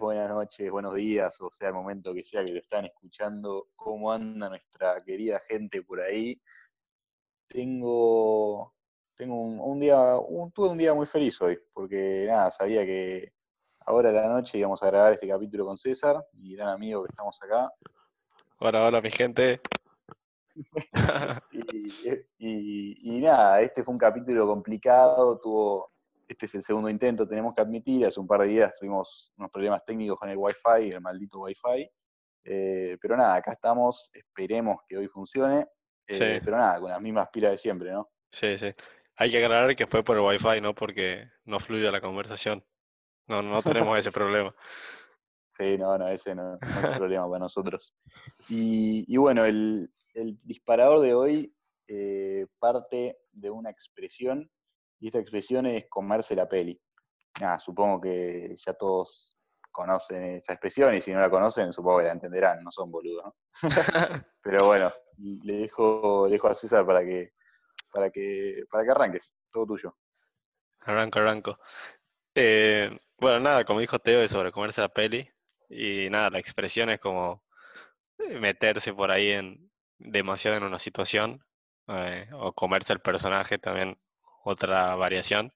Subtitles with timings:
[0.00, 4.10] buenas noches, buenos días, o sea, el momento que sea que lo están escuchando, cómo
[4.10, 6.40] anda nuestra querida gente por ahí.
[7.46, 8.74] Tengo,
[9.14, 9.96] tengo un, día,
[10.52, 13.32] tuve un día muy feliz hoy, porque nada, sabía que
[13.80, 17.10] ahora a la noche íbamos a grabar este capítulo con César, mi gran amigo que
[17.10, 17.72] estamos acá.
[18.58, 19.60] Hola, hola mi gente.
[22.38, 25.92] y, y nada, este fue un capítulo complicado, tuvo
[26.28, 29.50] este es el segundo intento, tenemos que admitir, hace un par de días tuvimos unos
[29.50, 31.90] problemas técnicos con el Wi-Fi, el maldito Wi-Fi.
[32.44, 35.66] Eh, pero nada, acá estamos, esperemos que hoy funcione.
[36.06, 38.10] Eh, pero nada, con las mismas pilas de siempre, ¿no?
[38.30, 38.72] Sí, sí.
[39.16, 42.64] Hay que aclarar que fue por el Wi-Fi, no porque no fluye la conversación.
[43.26, 44.54] No, no tenemos ese problema.
[45.50, 46.60] Sí, no, no, ese no, es un
[46.98, 47.92] problema para nosotros.
[48.48, 49.90] Y, bueno, el,
[50.44, 51.52] disparador de hoy
[51.88, 54.48] eh, parte de una expresión
[55.00, 56.80] y esta expresión es comerse la peli.
[57.40, 59.36] Nada, supongo que ya todos
[59.70, 63.24] conocen esa expresión y si no la conocen, supongo que la entenderán, no son boludos,
[63.24, 63.34] ¿no?
[64.42, 67.32] Pero bueno, le dejo, le dejo a César para que,
[67.92, 69.96] para que, para que arranques, todo tuyo.
[70.80, 71.58] Arranco, arranco.
[72.34, 75.28] Eh, bueno, nada, como dijo Teo, es sobre comerse la peli.
[75.68, 77.44] Y nada, la expresión es como
[78.18, 81.44] meterse por ahí en demasiado en una situación
[81.88, 83.98] eh, o comerse el personaje también
[84.48, 85.52] otra variación.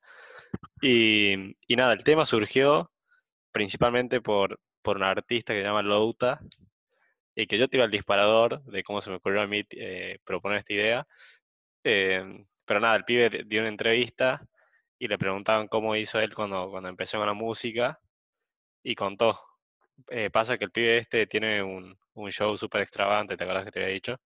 [0.83, 2.93] Y, nada, el tema surgió
[3.53, 6.41] principalmente por, por un artista que se llama Louta,
[7.35, 10.59] y que yo tiro al disparador de cómo se me ocurrió a mí eh, proponer
[10.59, 11.07] esta idea.
[11.85, 14.41] Em, pero nada, el pibe dio una entrevista
[14.98, 18.01] y le preguntaban cómo hizo él cuando, cuando empezó con la música
[18.83, 19.39] y contó.
[20.09, 23.73] Eh, pasa que el pibe este tiene un, un show súper extravagante, ¿te acuerdas que
[23.73, 24.20] te había dicho?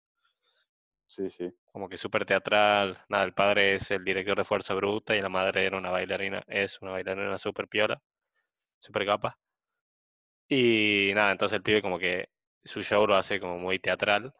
[1.07, 1.51] Sí, sí.
[1.71, 2.97] Como que súper teatral.
[3.09, 6.43] Nada, el padre es el director de Fuerza Bruta y la madre era una bailarina,
[6.47, 8.01] es una bailarina súper piola,
[8.79, 9.39] súper capa.
[10.47, 12.29] Y nada, entonces el pibe como que
[12.63, 14.33] su show lo hace como muy teatral.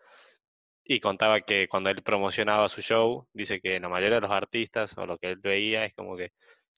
[0.84, 4.98] Y contaba que cuando él promocionaba su show, dice que la mayoría de los artistas,
[4.98, 6.32] o lo que él veía, es como que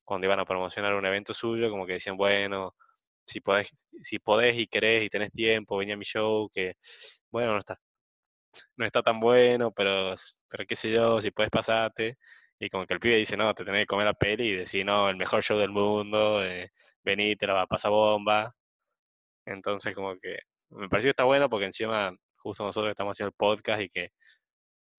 [0.06, 2.76] cuando iban a promocionar un evento suyo, como que decían, bueno,
[3.26, 3.72] si podés,
[4.04, 6.76] si podés y querés y tenés tiempo, venía a mi show, que
[7.32, 7.78] bueno, no está,
[8.76, 10.16] no está tan bueno, pero,
[10.50, 12.18] pero qué sé yo, si puedes pasarte.
[12.60, 14.86] Y como que el pibe dice, no, te tenés que comer la peli y decir,
[14.86, 16.72] no, el mejor show del mundo, eh,
[17.04, 18.54] vení, te la va a pasar bomba.
[19.46, 23.36] Entonces como que me pareció que está bueno porque encima justo nosotros estamos haciendo el
[23.36, 24.12] podcast y que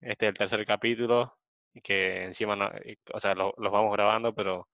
[0.01, 1.37] este es el tercer capítulo
[1.73, 2.71] y que encima, no,
[3.13, 4.67] o sea, los vamos grabando, pero,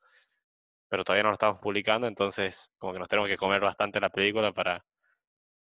[0.89, 4.09] pero todavía no lo estamos publicando, entonces como que nos tenemos que comer bastante la
[4.09, 4.85] película para,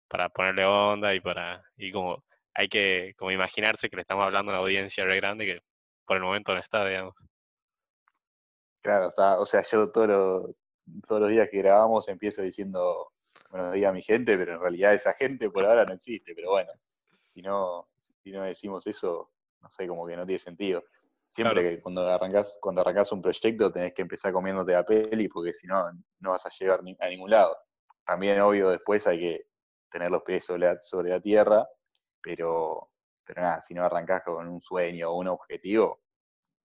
[0.09, 4.53] para ponerle onda y para, y como hay que como imaginarse que le estamos hablando
[4.53, 5.61] a una audiencia re grande que
[6.07, 7.15] por el momento no está, digamos.
[8.81, 10.55] Claro, está, o sea, yo todos
[11.09, 13.13] los días que grabamos empiezo diciendo
[13.51, 16.51] buenos días a mi gente, pero en realidad esa gente por ahora no existe, pero
[16.51, 16.71] bueno,
[17.23, 17.89] si no,
[18.23, 20.85] si no decimos eso, no sé, como que no tiene sentido.
[21.31, 25.53] Siempre que cuando arrancas, cuando arrancas un proyecto tenés que empezar comiéndote la peli, porque
[25.53, 27.57] si no, no vas a llegar a ningún lado.
[28.05, 29.47] También, obvio, después hay que
[29.91, 31.67] tener los pies sobre la tierra
[32.25, 32.91] pero,
[33.25, 36.01] pero nada, si no arrancás con un sueño o un objetivo,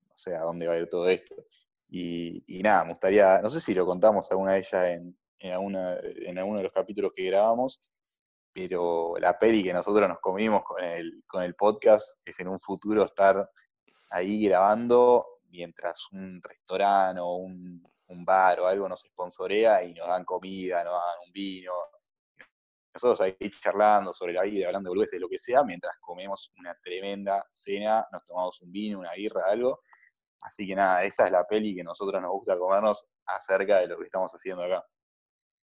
[0.10, 1.36] no sé a dónde va a ir todo esto.
[1.90, 5.98] Y, nada, me gustaría, no sé si lo contamos alguna de ellas en, en, alguna,
[6.00, 7.82] en alguno de los capítulos que grabamos,
[8.54, 12.60] pero la peli que nosotros nos comimos con el, con el podcast es en un
[12.60, 13.50] futuro estar
[14.12, 20.08] ahí grabando mientras un restaurante o un, un bar o algo nos sponsorea y nos
[20.08, 21.74] dan comida, nos dan un vino,
[22.94, 26.52] nosotros ahí charlando sobre la vida, hablando de boludeces, de lo que sea, mientras comemos
[26.58, 29.82] una tremenda cena, nos tomamos un vino, una birra, algo.
[30.42, 33.98] Así que nada, esa es la peli que nosotros nos gusta comernos acerca de lo
[33.98, 34.86] que estamos haciendo acá.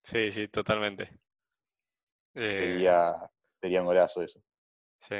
[0.02, 1.18] Sí, sí, totalmente.
[2.34, 3.30] Eh, sería,
[3.60, 4.42] sería un golazo eso.
[4.98, 5.16] Sí.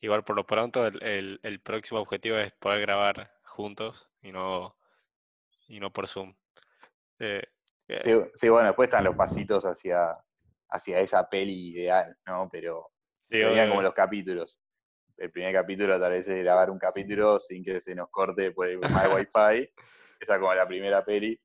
[0.00, 4.76] Igual por lo pronto el, próximo objetivo es poder grabar juntos y no,
[5.68, 6.34] y no por Zoom.
[7.18, 7.42] Eh,
[7.86, 10.16] eh, sí, bueno, después están los pasitos hacia,
[10.70, 12.48] hacia esa peli ideal, ¿no?
[12.50, 12.90] Pero
[13.28, 14.60] serían como los capítulos.
[15.16, 18.68] El primer capítulo tal vez es grabar un capítulo sin que se nos corte por
[18.68, 19.70] el My Wi-Fi.
[20.20, 21.38] Esa como la primera peli.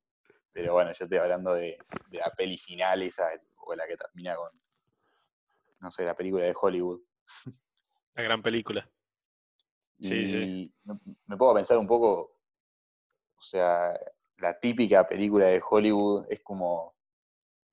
[0.51, 1.77] Pero bueno, yo estoy hablando de,
[2.11, 4.49] la peli final, esa, o la que termina con,
[5.79, 7.01] no sé, la película de Hollywood.
[8.15, 8.89] La gran película.
[9.99, 10.73] Sí, sí.
[11.25, 12.39] Me puedo pensar un poco,
[13.35, 13.93] o sea,
[14.37, 16.94] la típica película de Hollywood es como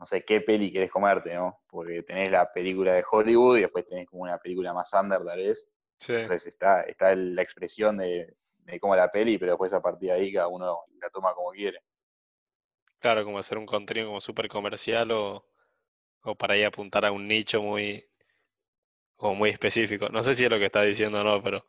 [0.02, 1.62] no sé qué peli querés comerte, ¿no?
[1.68, 5.38] Porque tenés la película de Hollywood y después tenés como una película más under, tal
[5.38, 5.70] vez.
[5.96, 6.14] Sí.
[6.14, 10.16] Entonces está, está la expresión de, de cómo la peli, pero después a partir de
[10.16, 11.78] ahí cada uno la toma como quiere.
[12.98, 15.46] Claro, como hacer un contenido como súper comercial o,
[16.22, 18.04] o para ahí apuntar a un nicho muy,
[19.18, 20.08] o muy específico.
[20.08, 21.64] No sé si es lo que está diciendo o no, pero...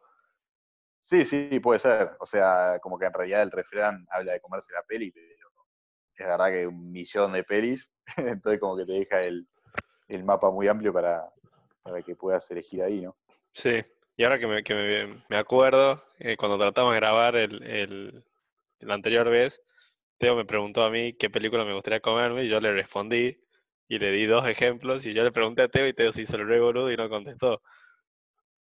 [1.01, 2.17] Sí, sí, puede ser.
[2.19, 5.13] O sea, como que en realidad el refrán habla de comerse la peli,
[6.17, 9.47] es verdad que un millón de pelis, entonces como que te deja el,
[10.09, 11.31] el mapa muy amplio para,
[11.81, 13.15] para que puedas elegir ahí, ¿no?
[13.53, 13.83] Sí,
[14.15, 18.25] y ahora que me, que me, me acuerdo, eh, cuando tratamos de grabar el, el,
[18.79, 19.61] la anterior vez,
[20.17, 23.37] Teo me preguntó a mí qué película me gustaría comerme y yo le respondí
[23.87, 26.37] y le di dos ejemplos y yo le pregunté a Teo y Teo se hizo
[26.37, 27.61] el re boludo y no contestó.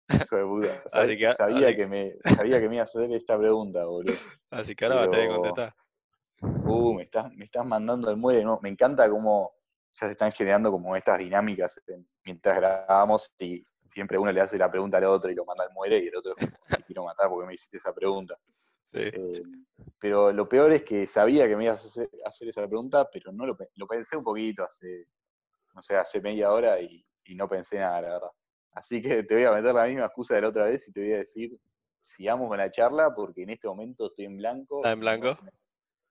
[0.09, 0.83] Hijo de puta.
[0.93, 4.13] Así que- sabía, así- que me, sabía que me iba a hacer esta pregunta, boludo.
[4.51, 5.75] Así que ahora va a tener que contestar.
[6.41, 8.59] Uh, me estás, me estás mandando al muere, ¿no?
[8.61, 9.51] Me encanta cómo
[9.93, 14.57] ya se están generando como estas dinámicas en- mientras grabamos y siempre uno le hace
[14.57, 17.29] la pregunta al otro y lo manda al muere y el otro te quiero matar
[17.29, 18.37] porque me hiciste esa pregunta.
[18.93, 19.01] Sí.
[19.03, 19.43] Eh,
[19.99, 23.45] pero lo peor es que sabía que me ibas a hacer, esa pregunta, pero no
[23.45, 25.05] lo, lo pensé un poquito hace,
[25.75, 28.31] no sé, hace media hora y, y no pensé nada, la verdad.
[28.71, 31.01] Así que te voy a meter la misma excusa de la otra vez y te
[31.01, 31.59] voy a decir,
[32.01, 34.77] sigamos con la charla porque en este momento estoy en blanco.
[34.79, 35.35] ¿Estás en no blanco?
[35.35, 35.66] se me ocurre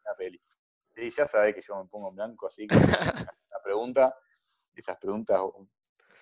[0.06, 0.40] una peli.
[0.94, 2.86] Sí, ya sabés que yo me pongo en blanco, así que una
[3.62, 4.16] pregunta,
[4.74, 5.40] esas preguntas,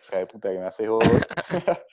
[0.02, 1.04] hija de puta que me haces vos.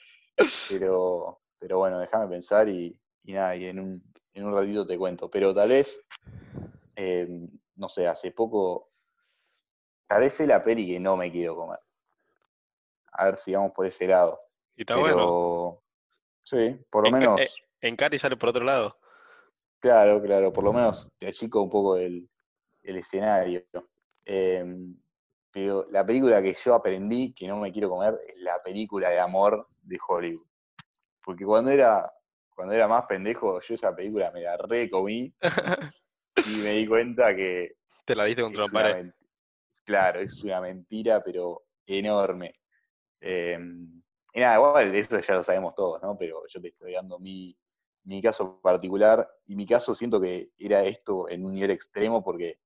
[0.70, 4.98] pero, pero bueno, déjame pensar y, y nada, y en un, en un ratito te
[4.98, 5.30] cuento.
[5.30, 6.04] Pero tal vez,
[6.96, 7.28] eh,
[7.76, 8.90] no sé, hace poco,
[10.06, 11.78] tal vez es la peli que no me quiero comer.
[13.12, 14.40] A ver si vamos por ese lado.
[14.74, 15.82] Y está pero, bueno.
[16.42, 17.50] sí, por lo En menos, eh,
[17.80, 18.98] En Cari sale por otro lado.
[19.82, 22.30] Claro, claro, por lo menos te achico un poco el,
[22.82, 23.62] el escenario.
[24.24, 24.96] Em,
[25.50, 29.18] pero la película que yo aprendí que no me quiero comer es la película de
[29.18, 30.46] amor de Hollywood.
[31.22, 32.10] Porque cuando era,
[32.54, 35.34] cuando era más pendejo, yo esa película me la recomí
[36.46, 37.74] y me di cuenta que
[38.04, 39.10] Te la diste contra la una pared.
[39.84, 42.54] claro, es una mentira, pero enorme.
[43.20, 44.02] Em,
[44.32, 46.16] y nada, igual eso ya lo sabemos todos, ¿no?
[46.16, 47.54] Pero yo te estoy dando mi,
[48.04, 52.58] mi caso particular, y mi caso siento que era esto en un nivel extremo porque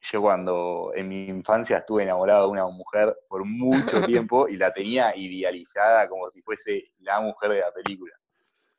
[0.00, 4.72] yo cuando en mi infancia estuve enamorado de una mujer por mucho tiempo y la
[4.72, 8.14] tenía idealizada como si fuese la mujer de la película.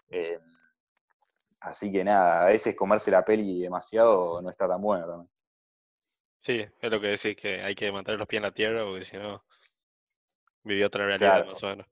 [0.09, 0.41] Em,
[1.59, 5.29] así que nada, a veces comerse la peli demasiado no está tan bueno también.
[6.41, 9.03] Sí, es lo que decís, que hay que mantener los pies en la tierra porque
[9.03, 9.43] si no,
[10.63, 11.51] viví otra realidad Claro.
[11.51, 11.87] más o menos.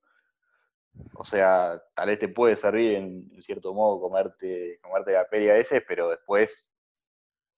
[1.14, 5.50] O sea, tal vez te puede servir en, en cierto modo comerte, comerte la peli
[5.50, 6.74] a veces, pero después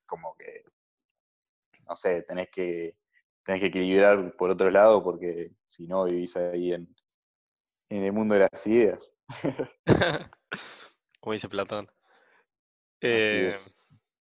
[0.06, 0.64] como que,
[1.88, 2.98] no sé, tenés que,
[3.44, 6.94] tenés que equilibrar por otro lado porque si no vivís ahí en,
[7.90, 9.14] en el mundo de las ideas.
[11.20, 11.92] Como dice Platón.
[13.02, 13.78] Eh, es.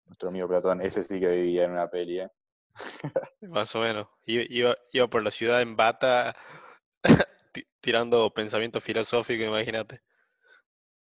[0.06, 2.30] Nuestro amigo Platón, ese sí que vivía en una peli, ¿eh?
[3.42, 4.08] más o menos.
[4.26, 6.36] Iba, iba, iba por la ciudad en bata
[7.82, 10.02] tirando pensamiento filosófico, imagínate.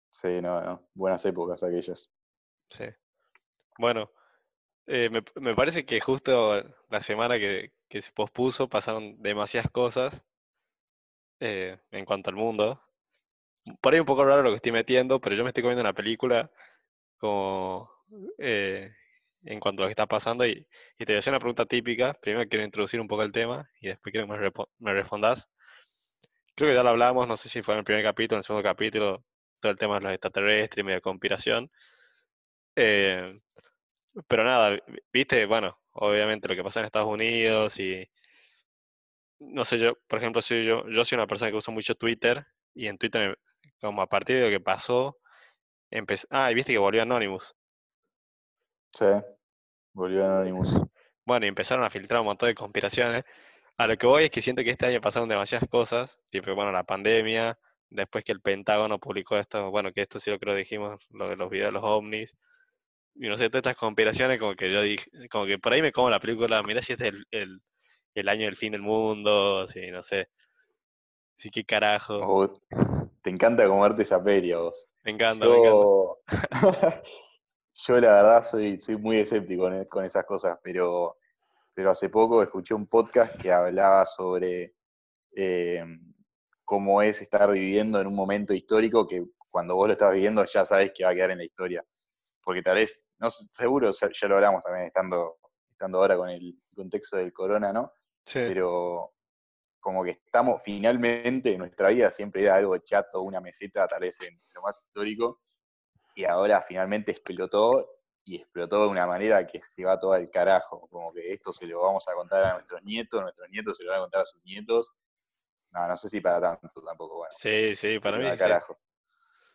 [0.09, 0.87] Sí, no, no.
[0.93, 2.11] Buenas épocas aquellas.
[2.69, 2.85] Sí.
[3.77, 4.11] Bueno,
[4.85, 10.23] eh, me, me parece que justo la semana que, que se pospuso pasaron demasiadas cosas
[11.39, 12.81] eh, en cuanto al mundo.
[13.81, 15.93] Por ahí un poco raro lo que estoy metiendo, pero yo me estoy comiendo una
[15.93, 16.51] película
[17.17, 17.89] como
[18.37, 18.91] eh,
[19.43, 21.65] en cuanto a lo que está pasando y, y te voy a hacer una pregunta
[21.65, 22.13] típica.
[22.13, 24.33] Primero quiero introducir un poco el tema y después quiero que
[24.79, 25.49] me, respondas.
[26.55, 28.43] Creo que ya lo hablamos, no sé si fue en el primer capítulo, en el
[28.43, 29.23] segundo capítulo,
[29.59, 31.71] todo el tema de los extraterrestres y medio conspiración.
[32.75, 33.39] Eh,
[34.27, 34.81] pero nada, vi-
[35.11, 38.07] viste, bueno, obviamente lo que pasa en Estados Unidos y
[39.39, 42.45] no sé, yo, por ejemplo, soy yo, yo soy una persona que usa mucho Twitter
[42.73, 43.37] y en Twitter,
[43.81, 45.19] como a partir de lo que pasó,
[45.91, 47.55] empecé, ah, y viste que volvió Anonymous.
[48.91, 49.05] Sí,
[49.93, 50.73] volvió Anonymous.
[51.25, 53.23] Bueno, y empezaron a filtrar un montón de conspiraciones.
[53.77, 56.71] A lo que voy es que siento que este año pasaron demasiadas cosas, tipo, bueno,
[56.71, 57.57] la pandemia,
[57.89, 61.35] después que el Pentágono publicó esto, bueno, que esto sí lo creo dijimos, lo de
[61.35, 62.35] los videos de los ovnis,
[63.15, 65.91] y no sé, todas estas conspiraciones como que yo dije, como que por ahí me
[65.93, 67.61] como la película, mira si este es el, el,
[68.15, 70.29] el año del fin del mundo, sí, no sé,
[71.37, 72.47] sí, qué carajo, O-
[73.21, 74.89] te encanta comerte esa peli a vos.
[75.03, 75.87] me encanta, me encanta.
[75.87, 76.19] Yo,
[77.75, 81.17] yo la verdad soy, soy muy escéptico con, con esas cosas, pero,
[81.73, 84.75] pero hace poco escuché un podcast que hablaba sobre
[85.35, 85.83] eh,
[86.63, 90.65] cómo es estar viviendo en un momento histórico que cuando vos lo estás viviendo ya
[90.65, 91.83] sabes que va a quedar en la historia.
[92.43, 95.37] Porque tal vez, no seguro ya ya lo hablamos también estando,
[95.71, 97.91] estando ahora con el contexto del corona, ¿no?
[98.25, 99.13] Sí, pero
[99.79, 104.19] como que estamos finalmente en nuestra vida siempre era algo chato, una meseta, tal vez
[104.21, 105.41] en lo más histórico,
[106.15, 107.92] y ahora finalmente explotó
[108.25, 110.87] y explotó de una manera que se va todo al carajo.
[110.89, 113.91] Como que esto se lo vamos a contar a nuestros nietos, nuestros nietos se lo
[113.91, 114.91] van a contar a sus nietos.
[115.71, 117.31] No, no sé si para tanto tampoco, bueno.
[117.31, 118.25] Sí, sí, para mí.
[118.25, 118.39] al Sí.
[118.39, 118.79] carajo.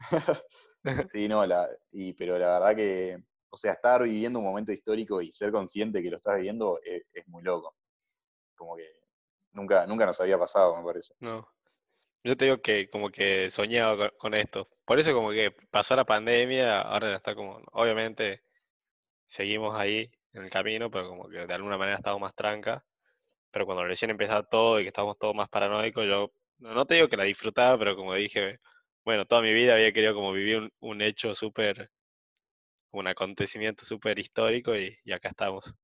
[1.13, 3.19] sí, no, la, y, pero la verdad que,
[3.51, 7.05] o sea, estar viviendo un momento histórico y ser consciente que lo estás viviendo es,
[7.13, 7.77] es muy loco.
[8.57, 8.89] Como que
[9.53, 11.15] nunca, nunca nos había pasado, me parece.
[11.21, 11.49] No.
[12.25, 14.69] Yo te digo que como que soñaba con, con esto.
[14.85, 18.48] Por eso como que pasó la pandemia, ahora ya está como, obviamente
[19.29, 22.85] seguimos ahí en el camino, pero como que de alguna manera estamos más tranca.
[23.53, 27.09] Pero cuando recién empezaba todo y que estábamos todos más paranoicos, yo no te digo
[27.09, 28.61] que la disfrutaba, pero como dije,
[29.05, 31.91] bueno, toda mi vida había querido como vivir un, un hecho súper,
[32.93, 35.75] un acontecimiento súper histórico y, y acá estamos.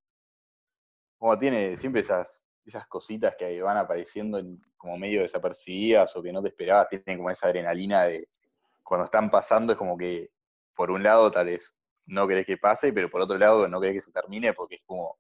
[1.18, 6.32] Como tiene siempre esas, esas cositas que van apareciendo en- como medio desapercibidas o que
[6.32, 8.28] no te esperabas, tienen como esa adrenalina de
[8.82, 10.30] cuando están pasando, es como que
[10.74, 13.96] por un lado tal vez no querés que pase, pero por otro lado no querés
[13.96, 15.18] que se termine porque es como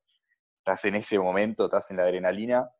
[0.58, 2.70] estás en ese momento, estás en la adrenalina.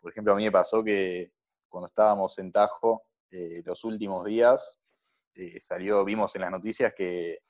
[0.00, 1.32] Por ejemplo, a mí me pasó que
[1.68, 4.80] cuando estábamos en Tajo eh, los últimos días,
[5.34, 7.40] eh, salió, vimos en las noticias que,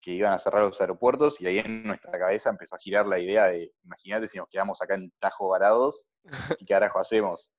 [0.00, 3.18] que iban a cerrar los aeropuertos y ahí en nuestra cabeza empezó a girar la
[3.18, 6.06] idea de, imagínate si nos quedamos acá en Tajo varados,
[6.58, 7.50] ¿qué carajo hacemos?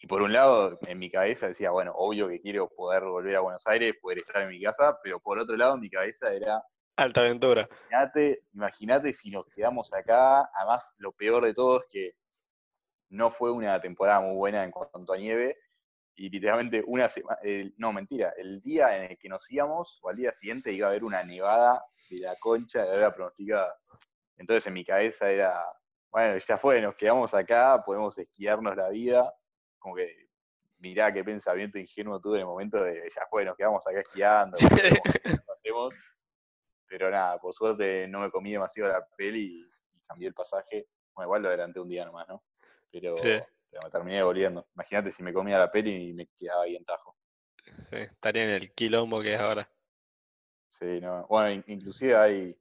[0.00, 3.40] Y por un lado, en mi cabeza decía, bueno, obvio que quiero poder volver a
[3.40, 6.62] Buenos Aires, poder estar en mi casa, pero por otro lado, en mi cabeza era,
[6.98, 7.68] Alta aventura.
[8.52, 10.50] imagínate, si nos quedamos acá.
[10.52, 12.16] Además, lo peor de todo es que
[13.10, 15.56] no fue una temporada muy buena en cuanto a nieve.
[16.16, 17.38] Y literalmente una semana,
[17.76, 20.90] no, mentira, el día en el que nos íbamos, o al día siguiente, iba a
[20.90, 23.76] haber una nevada de la concha de la pronosticada.
[24.36, 25.62] Entonces en mi cabeza era,
[26.10, 29.32] bueno, ya fue, nos quedamos acá, podemos esquiarnos la vida.
[29.78, 30.26] Como que,
[30.78, 34.58] mirá qué pensamiento ingenuo tuve en el momento de, ya fue, nos quedamos acá esquiando,
[34.58, 35.00] qué
[35.58, 35.94] hacemos.
[36.88, 39.40] Pero nada, por suerte no me comí demasiado la peli
[39.94, 40.88] y, y cambié el pasaje.
[41.14, 42.44] Bueno, igual lo adelanté un día nomás, ¿no?
[42.90, 43.38] Pero, Sí.
[43.70, 44.66] pero me terminé volviendo.
[44.74, 47.16] Imagínate si me comía la peli y me quedaba ahí en Tajo.
[47.64, 49.70] Sí, estaría en el quilombo que es ahora.
[50.68, 51.26] Sí, no.
[51.28, 52.58] Bueno, in- inclusive hay,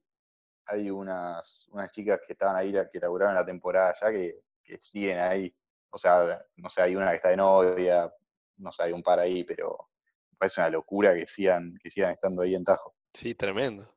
[0.66, 5.20] hay unas, unas chicas que estaban ahí, que laburaron la temporada ya, que, que siguen
[5.20, 5.54] ahí.
[5.90, 8.14] O sea, no sé, hay una que está de novia,
[8.58, 9.90] no sé, hay un par ahí, pero
[10.32, 12.96] me parece una locura que sigan, que sigan estando ahí en Tajo.
[13.14, 13.97] Sí, tremendo.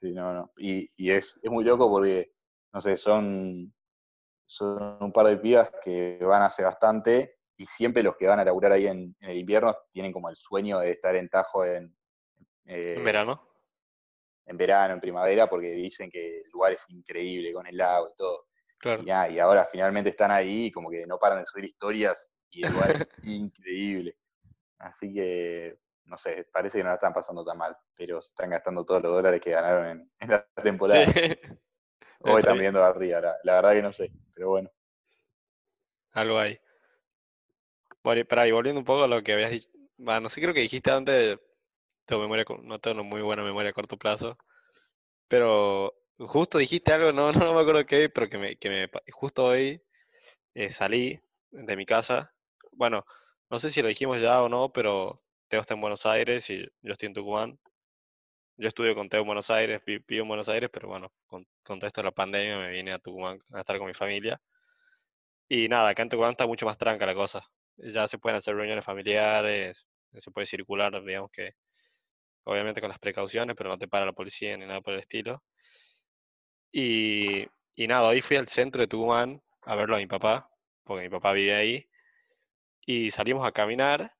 [0.00, 0.52] Sí, no, no.
[0.58, 2.32] Y, y es, es muy loco porque,
[2.72, 3.72] no sé, son,
[4.44, 8.44] son un par de pibas que van hace bastante y siempre los que van a
[8.44, 11.96] laburar ahí en, en el invierno tienen como el sueño de estar en Tajo en,
[12.66, 13.40] eh, En verano.
[14.44, 18.14] en verano, en primavera, porque dicen que el lugar es increíble con el lago y
[18.14, 18.46] todo.
[18.78, 19.02] Claro.
[19.02, 22.30] Y, nada, y ahora finalmente están ahí y como que no paran de subir historias
[22.50, 24.16] y el lugar es increíble.
[24.78, 28.50] Así que, no sé, parece que no la están pasando tan mal, pero se están
[28.50, 31.04] gastando todos los dólares que ganaron en, en la temporada.
[31.12, 31.12] Sí.
[32.20, 34.70] O Está están viendo arriba, la, la verdad que no sé, pero bueno.
[36.12, 36.58] Algo hay.
[38.02, 39.68] Bueno, pará, y volviendo un poco a lo que habías dicho.
[40.00, 41.38] Va, no sé, creo que dijiste antes.
[42.06, 44.38] Tengo memoria, no tengo muy buena memoria a corto plazo.
[45.28, 49.44] Pero justo dijiste algo, no, no, me acuerdo qué, pero que me, que me justo
[49.44, 49.82] hoy
[50.54, 51.20] eh, salí
[51.50, 52.34] de mi casa.
[52.72, 53.04] Bueno,
[53.50, 56.60] no sé si lo dijimos ya o no, pero Teo está en Buenos Aires y
[56.82, 57.58] yo estoy en Tucumán.
[58.58, 61.46] Yo estudio con Teo en Buenos Aires, vi- vivo en Buenos Aires, pero bueno, con,
[61.62, 64.40] con todo esto de la pandemia me vine a Tucumán a estar con mi familia.
[65.48, 67.44] Y nada, acá en Tucumán está mucho más tranca la cosa.
[67.76, 69.86] Ya se pueden hacer reuniones familiares,
[70.18, 71.52] se puede circular, digamos que,
[72.44, 75.44] obviamente con las precauciones, pero no te para la policía ni nada por el estilo.
[76.72, 80.48] Y, y nada, hoy fui al centro de Tucumán a verlo a mi papá,
[80.84, 81.88] porque mi papá vive ahí,
[82.86, 84.15] y salimos a caminar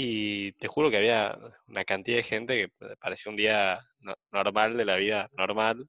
[0.00, 1.36] y te juro que había
[1.66, 5.88] una cantidad de gente que parecía un día no- normal de la vida normal.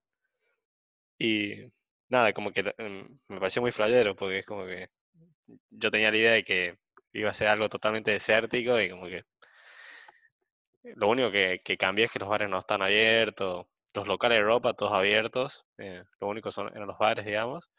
[1.18, 1.72] Y
[2.10, 4.90] nada, como que mm, me pareció muy flayero, porque es como que
[5.72, 6.78] yo tenía la idea de que
[7.14, 9.24] iba a ser algo totalmente desértico y como que
[10.84, 14.74] lo único que, que es que los bares no están abiertos, los locales de ropa
[14.74, 17.70] todos abiertos, eh, lo único son eran los bares, digamos.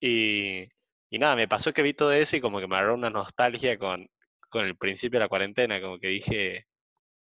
[0.00, 0.64] Y,
[1.10, 3.78] y nada, me pasó que vi todo eso y como que me agarró una nostalgia
[3.78, 4.08] con,
[4.52, 6.68] con el principio de la cuarentena, como que dije,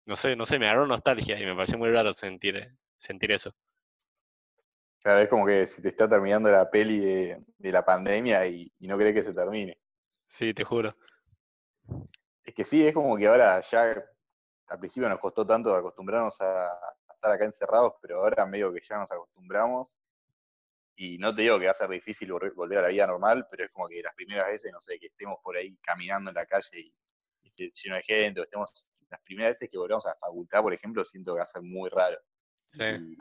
[0.07, 3.55] no sé, no sé, me agarró nostalgia y me pareció muy raro sentir, sentir eso.
[5.03, 8.73] Cada vez como que se te está terminando la peli de, de la pandemia y,
[8.79, 9.79] y no crees que se termine.
[10.29, 10.97] Sí, te juro.
[12.43, 14.03] Es que sí, es como que ahora ya
[14.69, 18.81] al principio nos costó tanto acostumbrarnos a, a estar acá encerrados, pero ahora medio que
[18.81, 19.95] ya nos acostumbramos.
[20.97, 23.65] Y no te digo que va a ser difícil volver, a la vida normal, pero
[23.65, 26.47] es como que las primeras veces, no sé, que estemos por ahí caminando en la
[26.47, 26.95] calle y,
[27.69, 31.05] lleno de gente, o estemos, las primeras veces que volvamos a la facultad, por ejemplo,
[31.05, 32.19] siento que va a ser muy raro.
[32.73, 32.85] Sí.
[32.85, 33.17] Y,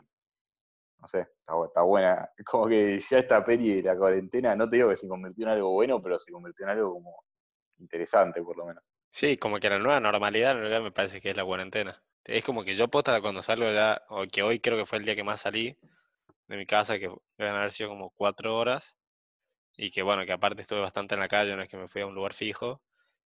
[1.00, 2.30] no sé, está, está, buena.
[2.46, 5.52] Como que ya esta peli de la cuarentena, no te digo que se convirtió en
[5.52, 7.24] algo bueno, pero se convirtió en algo como
[7.78, 8.84] interesante, por lo menos.
[9.10, 12.00] Sí, como que la nueva normalidad en realidad me parece que es la cuarentena.
[12.24, 15.04] Es como que yo posta cuando salgo ya, o que hoy creo que fue el
[15.04, 15.76] día que más salí
[16.46, 18.96] de mi casa, que deben haber sido como cuatro horas,
[19.76, 22.02] y que bueno, que aparte estuve bastante en la calle, no es que me fui
[22.02, 22.82] a un lugar fijo,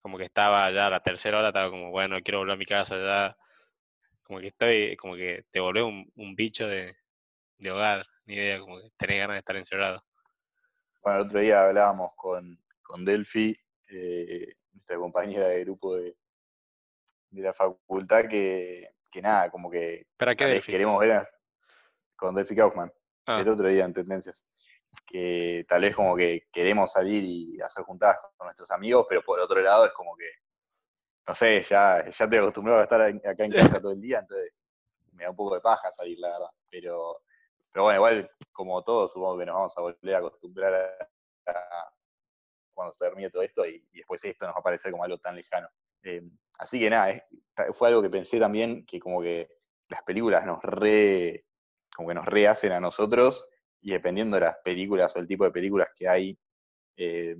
[0.06, 2.64] como que estaba ya a la tercera hora, estaba como, bueno, quiero volver a mi
[2.64, 3.36] casa ya,
[4.22, 6.96] como que estoy, como que te volvés un, un bicho de,
[7.58, 10.04] de hogar, ni idea, como que tenés ganas de estar encerrado.
[11.02, 13.56] Bueno, el otro día hablábamos con, con Delphi,
[13.88, 16.16] eh, nuestra compañera de grupo de,
[17.30, 20.70] de la facultad, que, que nada, como que ¿Para qué Delphi?
[20.70, 21.28] queremos ver a,
[22.14, 22.92] con Delphi Kaufman,
[23.26, 24.45] Ah, el otro día en Tendencias,
[25.04, 29.40] que tal vez como que queremos salir y hacer juntadas con nuestros amigos, pero por
[29.40, 30.30] otro lado es como que,
[31.26, 34.52] no sé, ya, ya estoy acostumbrado a estar acá en casa todo el día, entonces
[35.12, 36.50] me da un poco de paja salir, la verdad.
[36.70, 37.22] Pero,
[37.72, 40.74] pero bueno, igual como todos, supongo que nos vamos a volver a acostumbrar
[41.46, 41.92] a,
[42.74, 45.34] cuando se termine todo esto y, después esto nos va a parecer como algo tan
[45.34, 45.68] lejano.
[46.02, 46.22] Eh,
[46.58, 47.24] así que nada,
[47.74, 49.48] fue algo que pensé también, que como que
[49.88, 51.46] las películas nos re,
[51.94, 53.48] como que nos rehacen a nosotros
[53.86, 56.36] y dependiendo de las películas o el tipo de películas que hay,
[56.96, 57.36] eh,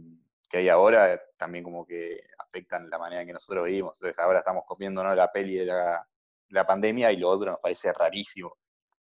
[0.49, 3.97] que hay ahora, también como que afectan la manera en que nosotros vivimos.
[3.97, 6.09] Entonces ahora estamos comiendo la peli de la,
[6.51, 8.57] la pandemia y lo otro nos parece rarísimo.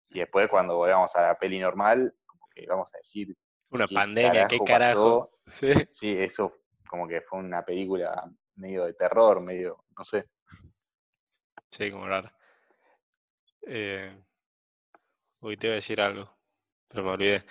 [0.10, 3.38] Y después cuando volvamos a la peli normal, como que vamos a decir,
[3.70, 5.30] una ¿qué pandemia, qué carajo.
[5.46, 6.52] Sí, sí, eso
[6.90, 10.32] como que fue una película medio de terror, medio, no sé.
[11.70, 12.32] sí, como raro.
[13.68, 14.20] Eh,
[15.42, 16.35] uy, te iba a decir algo,
[16.96, 17.44] pero me olvidé.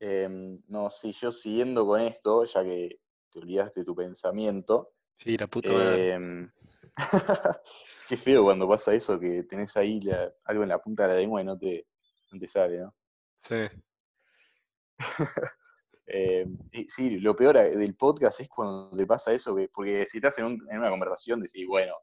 [0.00, 3.00] Em, no, sí, yo siguiendo con esto, ya que
[3.30, 6.14] te olvidaste tu pensamiento, Sí, la puta madre.
[6.14, 6.50] em,
[8.08, 11.20] qué feo cuando pasa eso, que tenés ahí la- algo en la punta de la
[11.20, 11.86] lengua y no te,
[12.32, 12.94] no te sale, ¿no?
[13.42, 13.56] Sí,
[16.12, 20.18] Eh, y sí, lo peor del podcast es cuando te pasa eso, que- porque si
[20.18, 21.94] estás en, un- en una conversación, decís, bueno,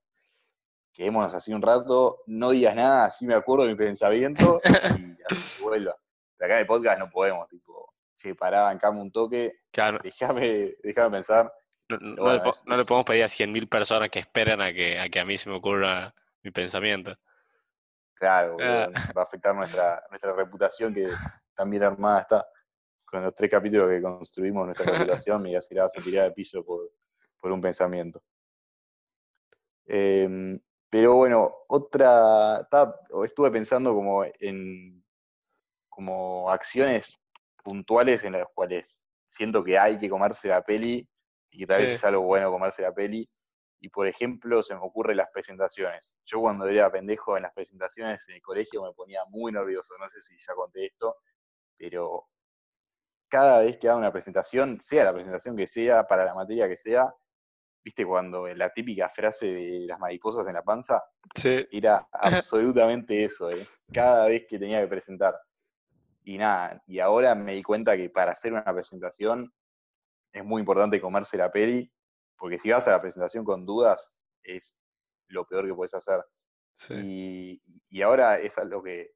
[0.98, 4.60] quedémonos así un rato, no digas nada, así me acuerdo de mi pensamiento
[5.00, 5.96] y así vuelva.
[6.38, 10.00] Pero acá en el podcast no podemos, tipo, che, pará, bancame un toque, claro.
[10.04, 11.54] déjame, déjame pensar.
[11.90, 14.60] No, bueno, le, po- es- no le es- podemos pedir a 100.000 personas que esperen
[14.62, 17.16] a que, a que a mí se me ocurra mi pensamiento.
[18.16, 18.90] Claro, Ah.
[19.16, 21.08] va a afectar nuestra, nuestra reputación que
[21.54, 22.48] tan bien armada está.
[23.06, 24.86] Con los tres capítulos que construimos nuestra
[25.28, 26.92] reputación, me vas a tirar al piso por,
[27.40, 28.22] por un pensamiento.
[29.86, 32.62] Em, pero bueno, otra.
[32.62, 35.04] estaba- estuve pensando como en
[35.90, 37.18] como acciones
[37.64, 41.08] puntuales en las cuales siento que hay que comerse la peli
[41.50, 41.96] y que tal vez Sí.
[41.96, 43.28] es algo bueno comerse la peli.
[43.80, 46.16] Y por ejemplo, se me ocurren las presentaciones.
[46.26, 49.94] Yo cuando era pendejo en las presentaciones en el colegio me ponía muy nervioso.
[50.00, 51.18] No sé si ya conté esto,
[51.78, 52.26] pero
[53.30, 56.76] cada vez que hago una presentación, sea la presentación que sea, para la materia que
[56.78, 57.14] sea,
[57.88, 61.02] viste cuando la típica frase de las mariposas en la panza,
[61.34, 63.66] Sí, era absolutamente eso, ¿eh?
[63.94, 65.40] cada vez que tenía que presentar.
[66.26, 69.54] Y nada, y ahora me di cuenta que para hacer una presentación
[70.34, 71.90] es muy importante comerse la peli,
[72.38, 74.84] porque si vas a la presentación con dudas, es
[75.30, 76.26] lo peor que puedes hacer.
[76.76, 76.94] sí.
[76.94, 79.12] Y, y ahora es algo que,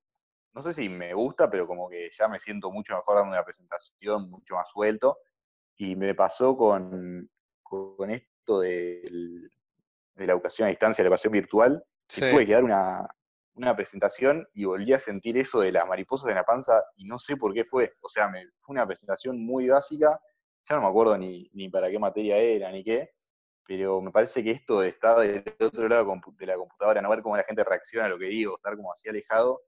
[0.54, 3.44] no sé si me gusta, pero como que ya me siento mucho mejor dando una
[3.44, 5.18] presentación, mucho más suelto.
[5.76, 7.30] Y me pasó con,
[7.62, 8.12] con
[8.60, 9.50] esto
[10.16, 12.20] de la educación a distancia, la educación virtual, Sí.
[12.20, 13.08] tuve que dar una,
[13.54, 17.18] una presentación y volví a sentir eso de las mariposas en la panza y no
[17.20, 17.94] sé por qué fue.
[18.02, 20.20] O sea, me, fue una presentación muy básica,
[20.64, 23.12] ya no me acuerdo ni, ni para qué materia era ni qué,
[23.66, 27.22] pero me parece que esto de estar del otro lado de la computadora, no ver
[27.22, 29.62] cómo la gente reacciona a lo que digo, estar como así alejado,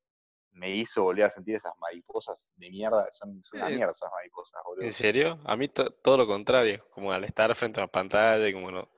[0.54, 4.62] me hizo volver a sentir esas mariposas de mierda, son, son una mierda esas mariposas,
[4.66, 4.84] boludo.
[4.86, 5.40] ¿En serio?
[5.46, 8.72] A mí to- todo lo contrario, como al estar frente a la pantalla y como
[8.72, 8.90] no,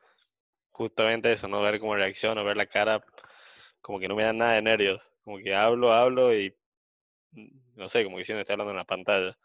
[0.72, 3.04] justamente eso, no ver cómo reacciono, ver la cara,
[3.82, 6.56] como que no me dan nada de nervios, como que hablo, hablo y
[7.32, 9.38] mm, no sé, como que siento que estoy hablando en la pantalla,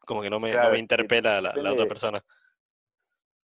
[0.00, 2.24] como que no me, no me interpela la, la otra persona.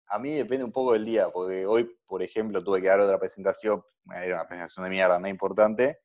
[0.07, 3.19] a mí depende un poco del día, porque hoy, por ejemplo, tuve que dar otra
[3.19, 3.83] presentación,
[4.15, 5.99] era una presentación de mierda, no importante,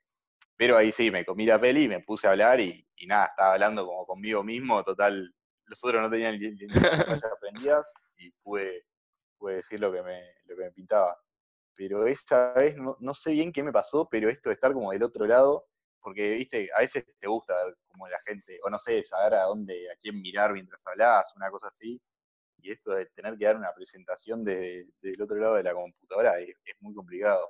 [0.60, 3.54] pero ahí sí, me comí la peli, me puse a hablar y, y nada, estaba
[3.54, 8.30] hablando como conmigo mismo, total, los otros no tenían ni, ni las pantallas prendidas y
[8.42, 8.84] pude,
[9.38, 11.18] pude decir lo que, me, lo que me pintaba.
[11.74, 14.92] Pero esa vez no, no sé bien qué me pasó, pero esto de estar como
[14.92, 15.66] del otro lado,
[15.98, 19.44] porque, viste, a veces te gusta ver como la gente, o no sé, saber a
[19.44, 21.98] dónde, a quién mirar mientras hablas, una cosa así,
[22.58, 26.38] y esto de tener que dar una presentación de- del otro lado de la computadora
[26.38, 27.48] es, es muy complicado.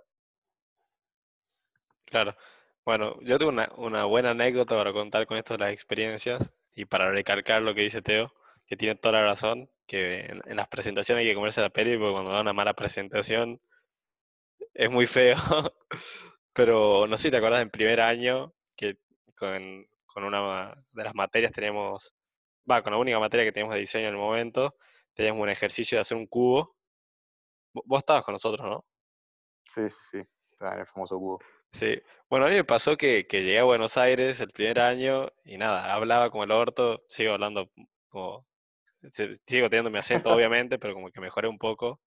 [2.05, 2.37] Claro.
[2.85, 7.11] Bueno, yo tengo una, buena anécdota para contar con esto de las experiencias y para
[7.11, 8.33] recalcar lo que dice Teo,
[8.66, 12.12] que tiene toda la razón, que en, las presentaciones hay que comerse la peli porque
[12.12, 13.61] cuando da una mala presentación
[14.75, 15.37] es muy feo.
[16.53, 18.99] Pero no sé si te acuerdas en primer año que
[19.37, 22.14] con, una de las materias teníamos,
[22.71, 24.77] va, con la única materia que teníamos de diseño en el momento,
[25.14, 26.77] teníamos un ejercicio de hacer un cubo.
[27.75, 28.85] Vo- Vos estabas con nosotros, ¿no?
[29.64, 30.23] Sí, sí, sí.
[30.61, 31.38] En el famoso cubo.
[31.73, 32.01] Sí.
[32.29, 35.57] Bueno, a mí me pasó que, que llegué a Buenos Aires el primer año y
[35.59, 37.71] nada, hablaba como el orto, sigo hablando
[38.09, 38.47] como,
[39.47, 42.01] sigo teniendo mi acento obviamente, pero como que mejoré un poco.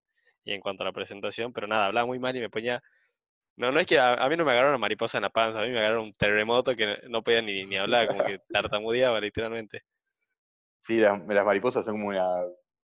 [0.44, 2.83] Y en cuanto a la presentación, pero nada, hablaba muy mal y me ponía
[3.57, 5.61] No, no es que a, a mí no me agarraron una mariposa en la panza,
[5.62, 9.20] a mí me agarraron un terremoto que no podía ni, ni hablar, como que tartamudeaba
[9.20, 9.83] literalmente.
[10.81, 12.25] Sí, las, las mariposas son como una.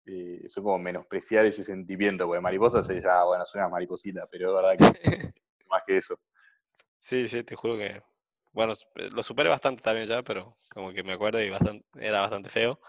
[0.06, 4.50] eh, son como menospreciar ese sentimiento, porque mariposas es, ah, bueno, son una mariposita, pero
[4.50, 4.94] es verdad que
[5.68, 6.18] más que eso.
[7.02, 8.00] Sí, sí, te juro que,
[8.52, 12.20] bueno, eh, lo superé bastante también ya, pero como que me acuerdo y bastante, era
[12.20, 12.80] bastante feo.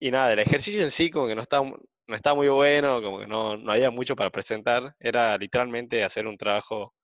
[0.00, 1.66] Y nada, el ejercicio en sí como que no estaba,
[2.08, 6.26] no estaba muy bueno, como que no, no había mucho para presentar, era literalmente hacer
[6.28, 6.94] un trabajo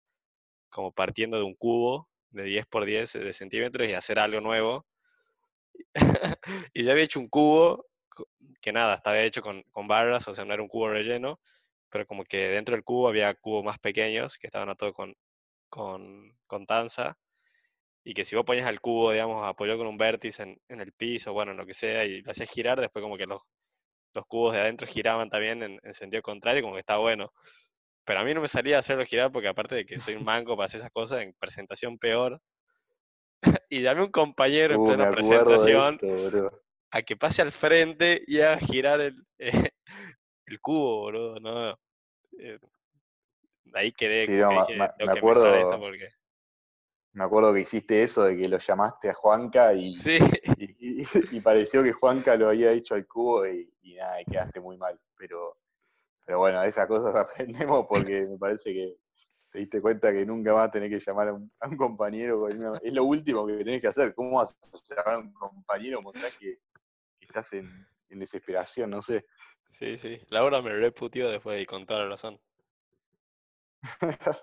[0.70, 4.86] como partiendo de un cubo de 10 por 10 de centímetros y hacer algo nuevo.
[6.74, 7.86] y ya había hecho un cubo
[8.60, 11.40] que nada, estaba hecho con, con barras, o sea, no era un cubo relleno,
[11.90, 15.14] pero como que dentro del cubo había cubos más pequeños que estaban atados con,
[15.68, 17.18] con, con tanza
[18.04, 20.92] y que si vos ponías el cubo, digamos, apoyado con un vértice en, en el
[20.92, 23.42] piso, bueno, en lo que sea, y lo hacías girar, después como que los,
[24.14, 27.32] los cubos de adentro giraban también en, en sentido contrario, como que estaba bueno.
[28.04, 30.56] Pero a mí no me salía hacerlo girar porque aparte de que soy un manco
[30.56, 32.40] para hacer esas cosas, en presentación peor.
[33.68, 38.22] Y llamé a un compañero en Uh, plena presentación esto, a que pase al frente
[38.26, 39.26] y haga girar el,
[40.46, 41.78] el cubo, boludo, ¿no?
[42.38, 42.58] Eh,
[43.74, 46.08] ahí quedé, Sí, como no, que me esto acuerdo, porque...
[47.12, 50.18] me acuerdo que hiciste eso de que lo llamaste a Juanca y, Sí,
[50.58, 54.24] y, y- y pareció que Juanca lo había hecho al cubo y, y nada, y
[54.24, 54.98] quedaste muy mal.
[55.16, 55.58] Pero,
[56.26, 58.96] pero bueno, de esas cosas aprendemos porque me parece que
[59.50, 62.44] te diste cuenta que nunca más tenés que llamar a un, a un compañero.
[62.44, 64.14] una- es lo último que tenés que hacer.
[64.14, 64.56] ¿Cómo vas
[64.90, 66.02] a llamar a un compañero?
[66.02, 66.58] Mostrás que,
[67.18, 69.26] que estás en, en desesperación, no sé.
[69.70, 70.18] sí, sí.
[70.30, 72.40] Laura me reputió después y con toda la razón.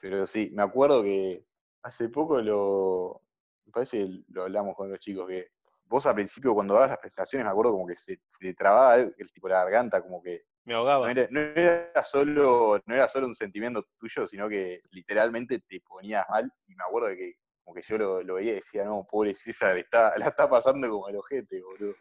[0.00, 1.44] Pero sí, me acuerdo que
[1.82, 3.22] hace poco lo.
[3.66, 5.48] Me parece que lo hablamos con los chicos, que
[5.84, 8.96] vos al principio cuando dabas las presentaciones, me acuerdo como que se, se te trababa
[8.96, 11.10] el, tipo la garganta, como que Me no ahogaba.
[11.10, 16.24] era, no era solo, no era solo un sentimiento tuyo, sino que literalmente te ponías
[16.28, 16.50] mal.
[16.68, 19.34] Y me acuerdo de que como que yo lo, lo veía y decía, no, pobre
[19.34, 21.94] César, está, la está pasando como el ojete, boludo.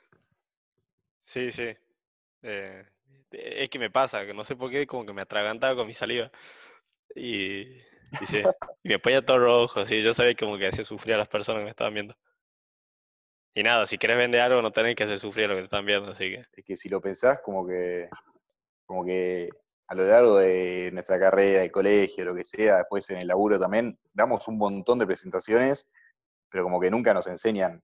[1.24, 1.76] Sí, sí.
[2.42, 2.86] Eh,
[3.32, 5.94] es que me pasa, que no sé por qué, como que me atragantaba con mi
[5.94, 6.32] saliva.
[7.16, 7.82] Y,
[8.28, 8.44] sí.
[8.84, 10.02] Y me ponía todo rojo, sí.
[10.02, 12.16] Yo sabía como que hacía sufrir a las personas que me estaban viendo.
[13.54, 15.66] Y nada, si querés vender algo, no tenés que hacer sufrir a los que te
[15.66, 16.46] están viendo, así que.
[16.54, 18.10] Es que si lo pensás, como que,
[18.86, 19.50] como que
[19.88, 23.60] a lo largo de nuestra carrera, el colegio, lo que sea, después en el laburo
[23.60, 25.90] también, damos un montón de presentaciones,
[26.50, 27.84] pero como que nunca nos enseñan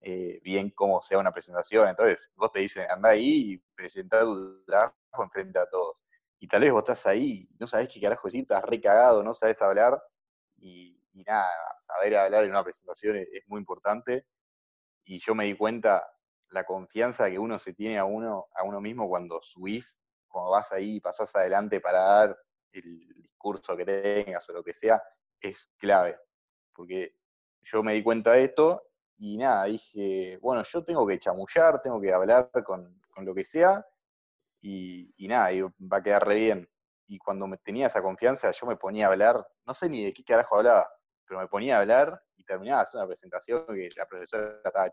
[0.00, 1.88] eh, bien cómo sea una presentación.
[1.88, 5.96] Entonces, vos te dicen, anda ahí y presentá tu trabajo enfrente a todos.
[6.38, 9.60] Y tal vez vos estás ahí, no sabés qué carajo decir, estás recagado, no sabés
[9.62, 10.02] hablar.
[10.58, 10.94] Y,
[11.26, 11.48] nada,
[11.80, 14.26] saber hablar en una presentación es, es muy importante.
[15.04, 16.06] Y yo me di cuenta
[16.50, 20.72] la confianza que uno se tiene a uno, a uno mismo cuando subís, cuando vas
[20.72, 22.38] ahí y pasás adelante para dar
[22.72, 25.02] el discurso que tengas o lo que sea,
[25.40, 26.18] es clave.
[26.74, 27.16] Porque
[27.62, 32.00] yo me di cuenta de esto y nada, dije, bueno, yo tengo que chamullar, tengo
[32.00, 33.84] que hablar con, con lo que sea
[34.68, 36.68] y, y nada, y va a quedar re bien.
[37.06, 40.12] Y cuando me tenía esa confianza, yo me ponía a hablar, no sé ni de
[40.12, 40.90] qué carajo hablaba,
[41.24, 44.90] pero me ponía a hablar y terminaba haciendo una presentación que la profesora estaba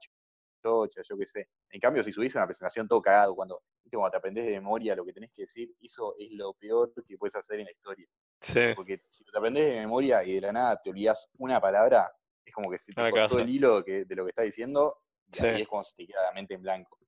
[0.63, 1.49] chocha, yo qué sé.
[1.71, 5.13] En cambio, si subís una presentación todo cagado, cuando, te aprendés de memoria lo que
[5.13, 8.07] tenés que decir, eso es lo peor que puedes hacer en la historia.
[8.41, 12.12] Sí, Porque si te aprendés de memoria y de la nada te olvidás una palabra,
[12.45, 14.99] es como que se te cortó el hilo que- de lo que estás diciendo
[15.31, 15.45] y Sí.
[15.45, 16.99] ahí es cuando se te queda la mente en blanco.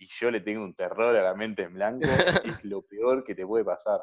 [0.00, 2.06] Y yo le tengo un terror a la mente en blanco,
[2.44, 4.02] es lo peor que te puede pasar.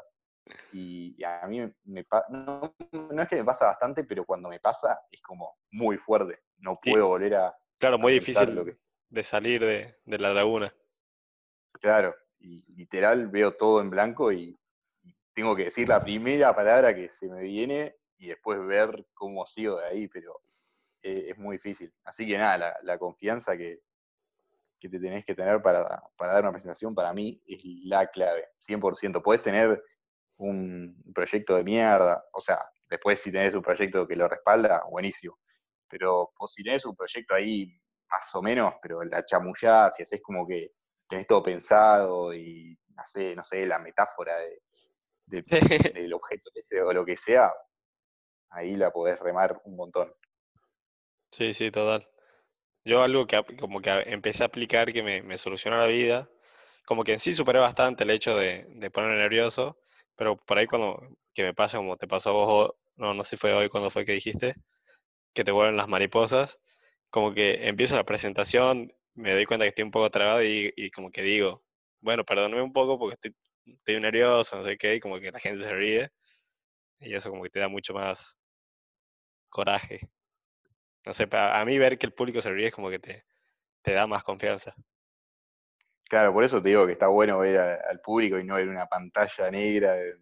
[0.70, 4.60] Y, y a mí me no, no es que me pasa bastante, pero cuando me
[4.60, 6.40] pasa es como muy fuerte.
[6.58, 10.18] No Y- puedo volver a, claro, a muy difícil lo que, de salir de, de
[10.18, 10.72] la laguna.
[11.80, 14.56] Claro, y literal veo todo en blanco y,
[15.02, 19.46] y tengo que decir la primera palabra que se me viene y después ver cómo
[19.46, 20.40] sigo de ahí, pero
[21.02, 21.92] eh, es muy difícil.
[22.04, 23.80] Así que nada, la, la confianza que,
[24.78, 25.86] que te tenés que tener para,
[26.16, 29.22] para dar una presentación para mí es la clave, 100%.
[29.22, 29.82] Podés tener
[30.36, 35.38] un proyecto de mierda, o sea, Después, si tenés un proyecto que lo respalda, buenísimo.
[35.88, 37.70] Pero vos si tenés un proyecto ahí
[38.10, 40.72] más o menos, pero la chamullás si haces como que
[41.06, 44.62] tenés todo pensado y no sé, no sé, la metáfora de,
[45.94, 47.52] del objeto este o lo que sea,
[48.50, 50.14] ahí la podés remar un montón.
[51.30, 52.08] Sí, sí, total.
[52.88, 56.30] Yo algo que como que empecé a aplicar que me, me solucionó la vida,
[56.86, 59.78] como que en sí superé bastante el hecho de, de ponerme nervioso,
[60.16, 61.00] pero por ahí cuando
[61.34, 63.90] que me pasa como te pasó a vos, no, no sé si fue hoy cuando
[63.90, 64.54] fue que dijiste,
[65.34, 66.58] que te vuelven las mariposas,
[67.10, 70.90] como que empiezo la presentación, me doy cuenta que estoy un poco trabado y, y
[70.90, 71.64] como que digo,
[72.00, 73.34] bueno, perdóname un poco porque estoy,
[73.66, 76.10] estoy nervioso, no sé qué, y como que la gente se ríe,
[77.00, 78.38] y eso como que te da mucho más
[79.50, 80.08] coraje.
[81.04, 83.24] No sé, a mí ver que el público se ríe es como que te,
[83.82, 84.74] te da más confianza.
[86.08, 88.86] Claro, por eso te digo que está bueno ver al público y no ver una
[88.86, 90.14] pantalla negra de,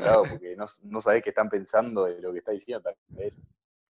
[0.00, 3.40] lado, porque no, no sabés qué están pensando de lo que está diciendo, tal vez.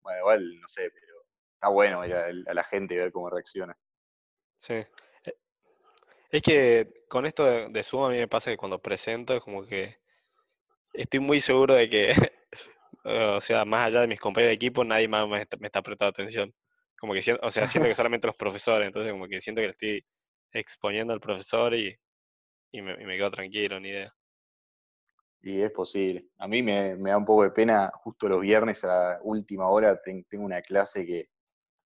[0.00, 1.24] Bueno, igual, no sé, pero
[1.54, 2.14] está bueno ver
[2.48, 3.76] a, la gente y ver cómo reacciona.
[4.58, 4.74] Sí.
[4.74, 5.38] Eh,
[6.30, 9.42] es que con esto de, de Zoom a mí me pasa que cuando presento es
[9.42, 9.98] como que
[10.92, 12.14] estoy muy seguro de que
[13.04, 16.54] o sea, más allá de mis compañeros de equipo, nadie más me está, prestando atención.
[16.98, 19.66] Como que siento, o sea, siento que solamente los profesores, entonces como que siento que
[19.66, 20.04] le estoy
[20.52, 21.96] exponiendo al profesor y,
[22.72, 24.12] y, me, quedo tranquilo, ni idea.
[25.40, 26.26] Y es posible.
[26.38, 30.00] A mí me, da un poco de pena, justo los viernes a la última hora
[30.02, 31.28] tengo una clase que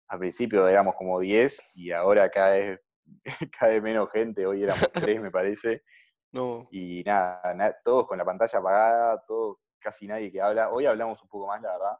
[0.08, 2.80] al principio éramos como 10 y ahora cae,
[3.58, 5.82] cae menos gente, hoy éramos 3 me parece.
[6.34, 6.66] No.
[6.70, 10.70] Y nada, nada, todos con la pantalla apagada, todos casi nadie que habla.
[10.70, 11.98] Hoy hablamos un poco más, la verdad,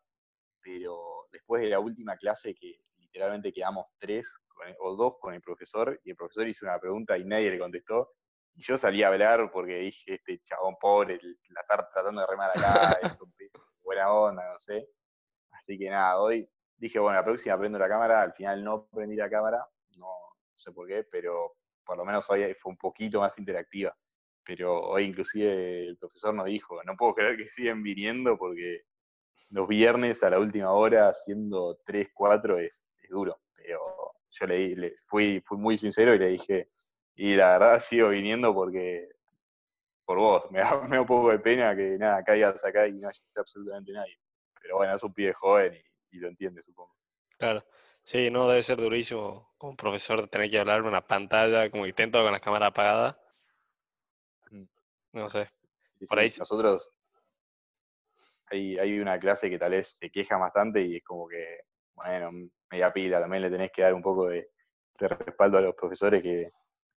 [0.62, 4.38] pero después de la última clase que literalmente quedamos tres
[4.78, 8.12] o dos con el profesor y el profesor hizo una pregunta y nadie le contestó.
[8.54, 11.18] Y yo salí a hablar porque dije, este chabón pobre,
[11.48, 13.18] la está tratando de remar acá, es
[13.82, 14.88] buena onda, no sé.
[15.50, 19.16] Así que nada, hoy dije, bueno, la próxima prendo la cámara, al final no prendí
[19.16, 19.66] la cámara,
[19.96, 20.08] no
[20.54, 23.96] sé por qué, pero por lo menos hoy fue un poquito más interactiva
[24.44, 28.82] pero hoy inclusive el profesor nos dijo, no puedo creer que siguen viniendo porque
[29.50, 33.40] los viernes a la última hora, siendo 3, 4, es, duro.
[33.54, 33.80] Pero
[34.30, 36.70] yo le, fui, fui muy sincero y le dije,
[37.14, 39.08] y la verdad sigo viniendo porque
[40.04, 43.22] por vos, me da, un poco de pena que nada, caigas acá y no haya
[43.36, 44.18] absolutamente nadie.
[44.60, 45.74] Pero bueno, es un pibe joven
[46.10, 46.94] y, lo entiende, supongo.
[47.38, 47.64] Claro.
[48.04, 52.20] Sí, no, debe ser durísimo como profesor tener que hablar en una pantalla, como intento
[52.22, 53.21] con la cámara apagada
[55.12, 55.50] no sé.
[56.08, 56.30] Por ahí...
[56.38, 56.90] Nosotros,
[58.50, 61.60] hay, hay una clase que tal vez se queja bastante y es como que,
[61.94, 64.50] bueno, media pila, también le tenés que dar un poco de,
[64.98, 66.52] respaldo a los profesores que,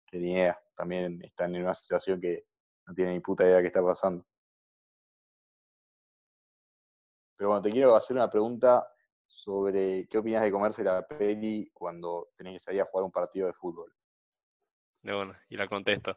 [0.07, 2.45] que, ni idea, también están en una situación que
[2.87, 4.27] no tienen ni puta idea de qué está pasando.
[7.37, 8.87] Pero bueno, te quiero hacer una pregunta
[9.27, 13.47] sobre qué opinas de comerse la peli cuando tenés que salir a jugar un partido
[13.47, 13.93] de fútbol.
[15.03, 16.17] De bueno, y la contesto.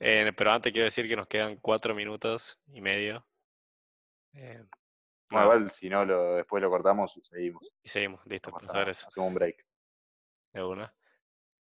[0.00, 3.26] Eh, pero antes quiero decir que nos quedan cuatro minutos y medio.
[4.32, 4.62] Eh,
[5.30, 7.62] bueno, igual si no, lo, después lo cortamos y seguimos.
[7.82, 8.50] Y seguimos, listo.
[8.50, 9.64] No Hacemos un break.
[10.52, 10.94] De una.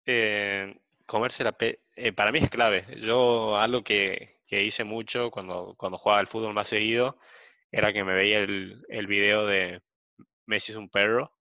[0.07, 1.83] Eh, comerse la pe
[2.17, 2.87] para mí es clave.
[3.01, 7.19] Yo algo que, que, hice mucho cuando, cuando jugaba al fútbol más seguido
[7.71, 9.83] era que me veía el, el video de
[10.47, 11.33] Messi es un perro.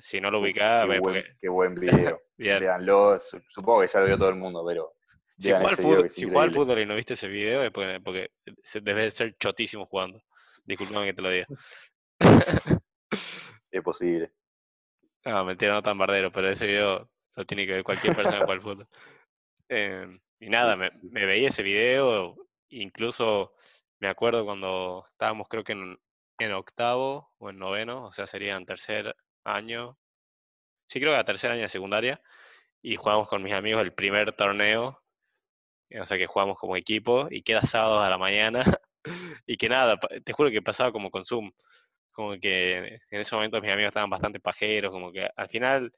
[0.00, 2.20] Si no lo ubicaba, qué, buen, qué buen video.
[2.36, 4.94] Veanlo, supongo que ya lo vio todo el mundo, pero
[5.40, 5.68] si juega,
[6.42, 8.30] al fútbol, y no viste ese video es porque,
[8.82, 10.22] debe ser chotísimo jugando.
[10.64, 11.46] Disculpame que te lo diga.
[13.70, 14.30] es posible.
[15.24, 18.44] No, mentira, no tan bardero, pero ese video lo tiene que ver cualquier persona que
[18.44, 18.86] juega al fútbol.
[19.72, 22.34] Em, y nada, me, me, veía ese video,
[22.70, 23.54] incluso
[24.00, 25.96] me acuerdo cuando estábamos creo que en,
[26.40, 29.96] en octavo o en noveno, o sea, sería en tercer año,
[30.88, 32.20] sí creo que a tercer año de secundaria,
[32.82, 35.00] y jugamos con mis amigos el primer torneo
[35.98, 38.62] o sea que jugamos como equipo y queda sábado a la mañana
[39.46, 41.50] y que nada, te juro que pasaba como con Zoom,
[42.12, 45.92] como que en ese momento mis amigos estaban bastante pajeros, como que al final,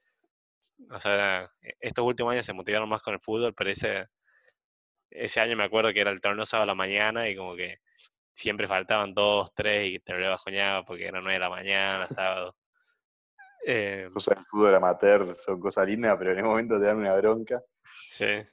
[0.89, 4.07] o sea, estos últimos años se motivaron más con el fútbol, pero ese,
[5.09, 7.79] ese año me acuerdo que era el torneo sábado a la mañana y como que
[8.33, 12.55] siempre faltaban dos, tres y te lo bajoñaba porque era nueve de la mañana, sábado.
[13.65, 17.15] Eh, cosas del fútbol amateur son cosas lindas, pero en el momento te dan una
[17.15, 17.61] bronca.
[18.07, 18.43] Sí,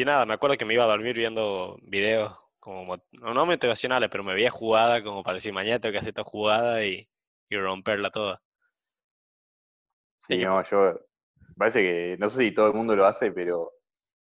[0.00, 4.22] y nada, me acuerdo que me iba a dormir viendo videos como, no motivacionales, pero
[4.22, 7.08] me veía jugada como para decir, mañana tengo que hacer esta jugada y,
[7.50, 8.42] romperla toda.
[10.18, 11.00] Sí, no, yo,
[11.56, 13.72] parece que, no sé si todo el mundo lo hace, pero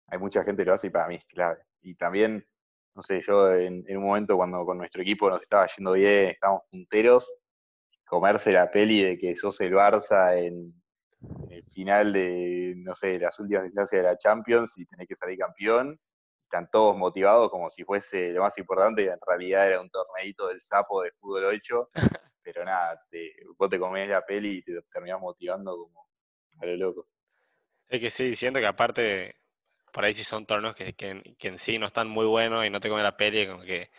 [0.10, 1.64] hay mucha gente que lo hace y para mí es clave.
[1.82, 2.46] Y también
[2.94, 6.28] no sé, yo en, en un momento cuando con nuestro equipo nos estaba yendo bien,
[6.28, 7.34] estábamos punteros,
[8.06, 10.83] comerse la peli de que sos el Barça en,
[11.44, 15.16] en el final de, no sé, las últimas instancias de la Champions y tenés que
[15.16, 16.00] salir campeón.
[16.44, 20.48] Están todos motivados como si fuese lo más importante y en realidad era un torneito
[20.48, 21.90] del sapo de fútbol 8.
[22.44, 26.08] Pero nada, te, vos te comés la peli y te terminás motivando como
[26.60, 27.08] a lo loco.
[27.88, 29.36] Es que sí, siento que aparte,
[29.92, 32.70] por ahí sí son torneos que, que, que en sí no están muy buenos y
[32.70, 33.92] no te comen la peli, como que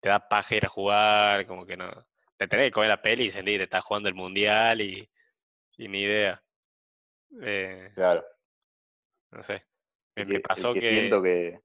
[0.00, 1.90] te da paja ir a jugar, como que no.
[2.36, 5.08] Te tenés que comer la peli y sentir que estás jugando el mundial y,
[5.76, 6.42] y ni idea.
[7.42, 8.24] Eh, Claro.
[9.30, 9.64] no sé.
[10.16, 10.88] Me, pasó que que.
[10.88, 11.60] siento que.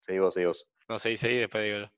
[0.00, 0.68] Seguí vos, seguí vos.
[0.88, 1.90] No sé, seguí, después digo.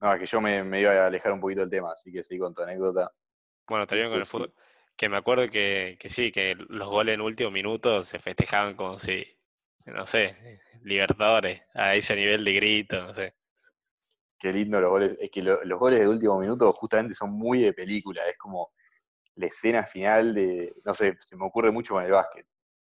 [0.00, 2.24] No, es que yo me, me iba a alejar un poquito del tema, así que
[2.24, 3.12] seguí con tu anécdota.
[3.68, 4.30] Bueno, termino con el sí.
[4.32, 4.54] fútbol.
[4.96, 8.98] Que me acuerdo que, que sí, que los goles en último minuto se festejaban como
[8.98, 9.24] si,
[9.86, 13.34] no sé, Libertadores, a ese nivel de grito, no sé.
[14.38, 15.16] Qué lindo los goles.
[15.20, 18.22] Es que lo- los goles de último minuto justamente son muy de película.
[18.28, 18.72] Es como
[19.36, 20.74] la escena final de.
[20.84, 22.46] No sé, se me ocurre mucho con el básquet.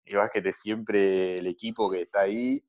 [0.06, 2.64] El básquet es siempre el equipo que está ahí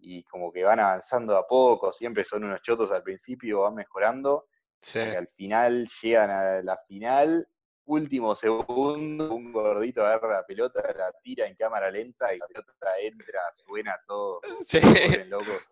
[0.00, 1.90] y como que van avanzando a poco.
[1.90, 4.46] Siempre son unos chotos al principio, van mejorando.
[4.80, 7.48] Sí, hasta que al final llegan a la final,
[7.86, 12.70] último segundo, un gordito agarra la pelota, la tira en cámara lenta y la pelota
[13.00, 14.78] entra, suena todo, sí.
[14.80, 15.68] vuelven locos.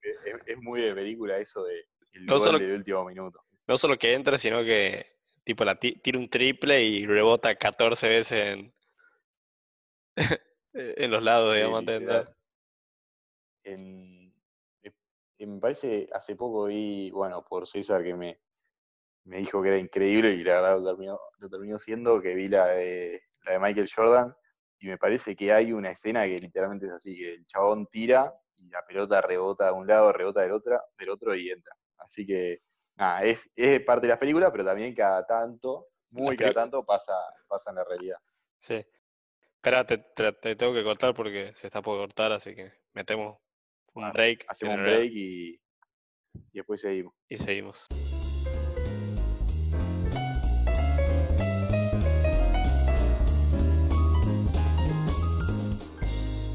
[0.00, 3.44] Es, es- es muy de película eso de el No gol solo- del último minuto.
[3.66, 5.15] No solo que entra, sino que
[5.46, 8.74] tipo la ti- tira un triple y rebota 14 veces en,
[10.74, 12.36] en los lados, Sí, digamos, literal.
[13.64, 14.32] En,
[14.82, 14.92] eh,
[15.38, 18.40] eh, me parece, hace poco vi, bueno, por César que me,
[19.24, 22.48] me dijo que era increíble y la verdad lo terminó, lo terminó siendo, que vi
[22.48, 24.34] la de, la de Michael Jordan
[24.80, 28.34] y me parece que hay una escena que literalmente es así, que el chabón tira
[28.56, 31.74] y la pelota rebota de un lado, rebota del otro, del otro y entra.
[31.98, 32.62] Así que,
[32.96, 37.12] nada, es, es parte de las películas, pero también cada tanto, muy cada tanto, pasa,
[37.46, 38.18] pasa en la realidad.
[38.58, 38.84] Sí.
[39.56, 43.38] Espera, te, te- te tengo que cortar porque se está por cortar, así que metemos
[43.94, 44.44] un Bueno, break.
[44.48, 45.60] Hacemos un break y, y
[46.52, 47.14] después seguimos.
[47.28, 47.86] Y seguimos.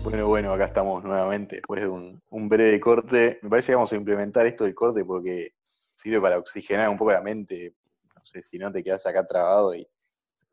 [0.04, 3.40] Bueno, bueno, acá estamos nuevamente después de un, un breve corte.
[3.44, 5.54] Me parece que vamos a implementar esto del corte porque
[6.02, 7.76] sirve para oxigenar un poco la mente.
[8.16, 9.88] No sé, si no te quedas acá trabado y,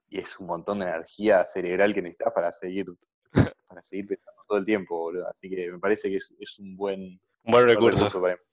[0.09, 2.87] y es un montón de energía cerebral que necesitas para seguir,
[3.67, 5.27] para seguir pensando todo el tiempo, boludo.
[5.29, 8.05] Así que me parece que es, es un buen, Un buen recurso.
[8.05, 8.49] recurso para empezar.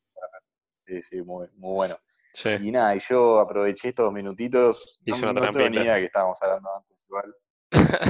[0.88, 1.96] Sí, sí, muy, muy bueno.
[2.34, 2.50] Sí.
[2.62, 5.00] Y nada, y yo aproveché estos minutitos.
[5.06, 7.36] Hice no, una no tengo ni idea de que estábamos hablando antes igual.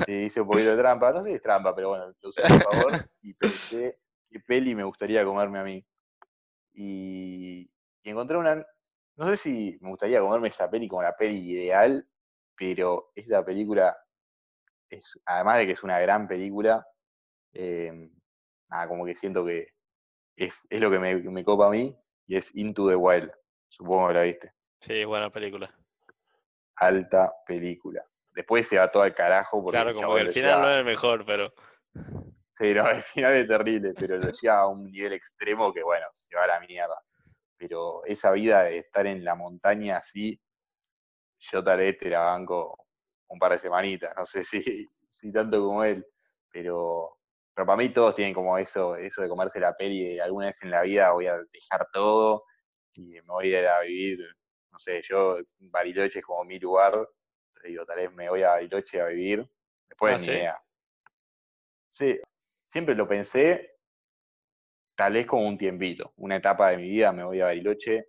[0.08, 1.12] Hice un poquito de trampa.
[1.12, 4.74] No sé si es trampa, pero bueno, lo usé a favor y pensé qué peli
[4.76, 5.86] me gustaría comerme a mí.
[6.74, 7.69] Y,
[8.04, 8.65] y encontré una.
[9.17, 12.08] No sé si me gustaría comerme esa peli como la peli ideal,
[12.56, 13.97] pero esta película,
[14.89, 16.86] es, además de que es una gran película,
[17.54, 18.10] eh,
[18.69, 19.69] nada, como que siento que
[20.36, 21.97] es, es lo que me, me copa a mí
[22.28, 23.32] y es Into the Wild.
[23.69, 24.54] Supongo que la viste.
[24.82, 25.73] Sí, buena película.
[26.78, 28.06] Alta película.
[28.34, 30.86] Después se va todo al carajo porque Claro, como que el final no es el
[30.86, 31.54] mejor, pero
[32.51, 36.06] Sí, no, el final es terrible, pero lo lleva a un nivel extremo que, bueno,
[36.13, 37.01] se va a la mierda.
[37.58, 40.39] Pero esa vida de estar en la montaña así,
[41.39, 42.88] yo tal vez te la banco
[43.28, 46.06] un par de semanitas, no sé si, si tanto como él,
[46.52, 47.18] pero,
[47.54, 50.62] pero para mí todos tienen como eso, eso de comerse la peli de alguna vez
[50.63, 52.44] en la vida voy a dejar todo
[52.94, 54.20] y me voy a ir a vivir,
[54.72, 56.94] no sé, yo, Bariloche es como mi lugar,
[57.62, 59.50] te digo, tal vez me voy a Bariloche a vivir,
[59.89, 60.32] después Ah, ni ¿sí?
[60.32, 60.62] idea.
[61.91, 62.20] Sí,
[62.70, 63.74] siempre lo pensé,
[64.95, 68.08] tal vez como un tiempito, una etapa de mi vida, me voy a Bariloche,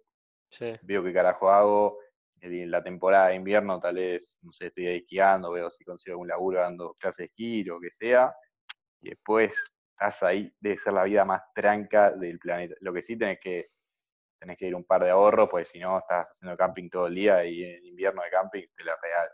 [0.51, 0.75] sí.
[0.83, 1.99] veo qué carajo hago,
[2.41, 6.15] en la temporada de invierno tal vez, no sé, estoy ahí esquiando, veo si consigo
[6.15, 8.35] algún laburo dando clases de esquí, lo que sea,
[9.01, 12.75] y después estás ahí, debe ser la vida más tranca del planeta.
[12.81, 13.71] Lo que sí tenés que,
[14.39, 17.15] tenés que ir un par de ahorros, porque si no estás haciendo camping todo el
[17.15, 19.29] día y en invierno de camping te la regal.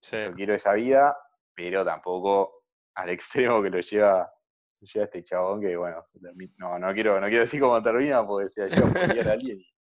[0.00, 0.16] Sí.
[0.18, 1.16] Yo quiero esa vida,
[1.54, 2.62] pero tampoco
[2.94, 4.32] al extremo que lo lleva,
[4.86, 6.04] lo lleva este chabón que, bueno,
[6.58, 9.74] no, no quiero, no quiero decir cómo termina porque se la lleva a alguien y,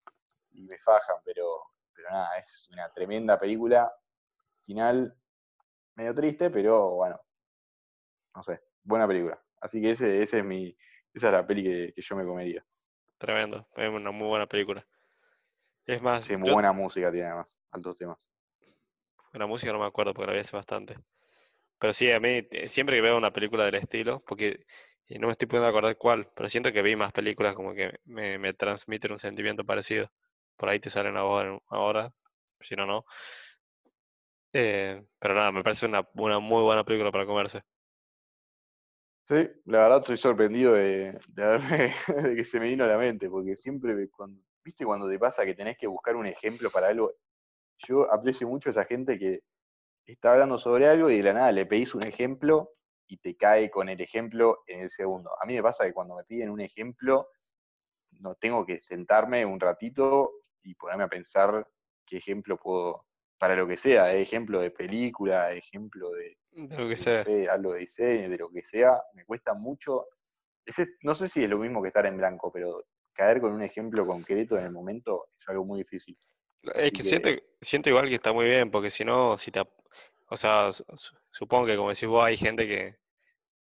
[0.52, 1.62] y me fajan, pero,
[1.94, 3.92] pero nada, es una tremenda película.
[4.66, 5.16] Final
[5.96, 7.20] medio triste, pero bueno,
[8.36, 9.40] no sé, buena película.
[9.62, 10.76] Así que ese, ese es mi,
[11.14, 12.66] esa es la peli que, que yo me comería.
[13.18, 13.66] Tremendo.
[13.76, 14.86] Es una muy buena película.
[15.86, 18.30] Es más, Sí, muy yo- buena música tiene además, altos temas.
[19.34, 20.98] la música no me acuerdo porque la vi hace bastante.
[21.80, 24.66] Pero sí, a mí, siempre que veo una película del estilo, porque
[25.08, 28.00] y no me estoy pudiendo acordar cuál, pero siento que vi más películas como que
[28.06, 30.12] me, me transmiten un sentimiento parecido.
[30.56, 32.14] Por ahí te salen ahora, ahora
[32.64, 33.06] si no, no.
[34.54, 37.64] Eh, pero nada, me parece una, una muy buena película para comerse.
[39.26, 41.94] Sí, la verdad estoy sorprendido de, de, haberme,
[42.30, 45.46] de que se me vino a la mente, porque siempre, cuando, viste cuando te pasa
[45.46, 47.14] que tenés que buscar un ejemplo para algo,
[47.88, 49.42] yo aprecio mucho esa gente que
[50.06, 52.72] está hablando sobre algo y de la nada le pedís un ejemplo
[53.08, 55.32] y te cae con el ejemplo en el segundo.
[55.42, 57.30] A mí me pasa que cuando me piden un ejemplo,
[58.20, 60.32] no tengo que sentarme un ratito
[60.62, 61.68] y ponerme a pensar
[62.06, 63.06] qué ejemplo puedo,
[63.38, 67.20] para lo que sea, ejemplo de película, ejemplo de, De lo que sea.
[67.20, 70.06] no sé, algo de diseño, de lo que sea, me cuesta mucho.
[70.66, 72.84] Ese- no sé si es lo mismo que estar en blanco, pero
[73.14, 76.18] caer con un ejemplo concreto en el momento es algo muy difícil.
[76.64, 77.30] Es que que- siento,
[77.62, 79.62] siento igual que está muy bien, porque si no, si te,
[80.34, 82.98] o sea, su- su- supongo que como decís vos, hay gente que,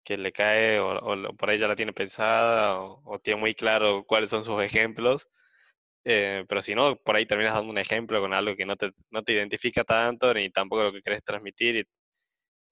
[0.03, 0.99] que le cae o,
[1.37, 5.29] por ahí ya la tiene pensada o, o tiene muy claro cuáles son sus ejemplos,
[6.05, 8.91] eh, pero si no, por ahí terminas dando un ejemplo con algo que no te,
[9.11, 11.85] no te identifica tanto ni tampoco lo que querés transmitir y,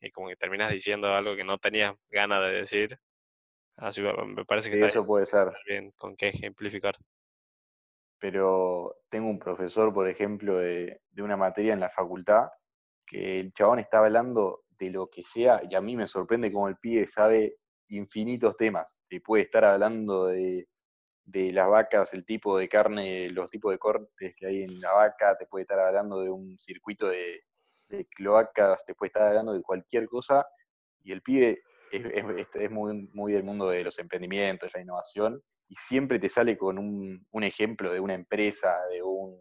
[0.07, 2.97] y como que terminas diciendo algo que no tenías ganas de decir.
[3.77, 5.51] Así me parece que Sí, eso puede ser.
[5.67, 6.95] bien con qué ejemplificar.
[8.19, 12.49] pero tengo un profesor, por ejemplo, de, de una materia en la facultad,
[13.11, 16.69] que el chabón estaba hablando de lo que sea, y a mí me sorprende cómo
[16.69, 17.57] el pibe sabe
[17.89, 19.01] infinitos temas.
[19.09, 20.65] Te puede estar hablando de,
[21.25, 25.35] las vacas, el tipo de carne, los tipos de cortes que hay en la vaca,
[25.37, 27.43] te puede estar hablando de un circuito de,
[28.15, 30.47] cloacas, te puede estar hablando de cualquier cosa,
[31.03, 36.17] y el pibe es muy, muy del mundo de los emprendimientos, la innovación, y siempre
[36.17, 39.37] te sale con un, un ejemplo de una empresa, de un,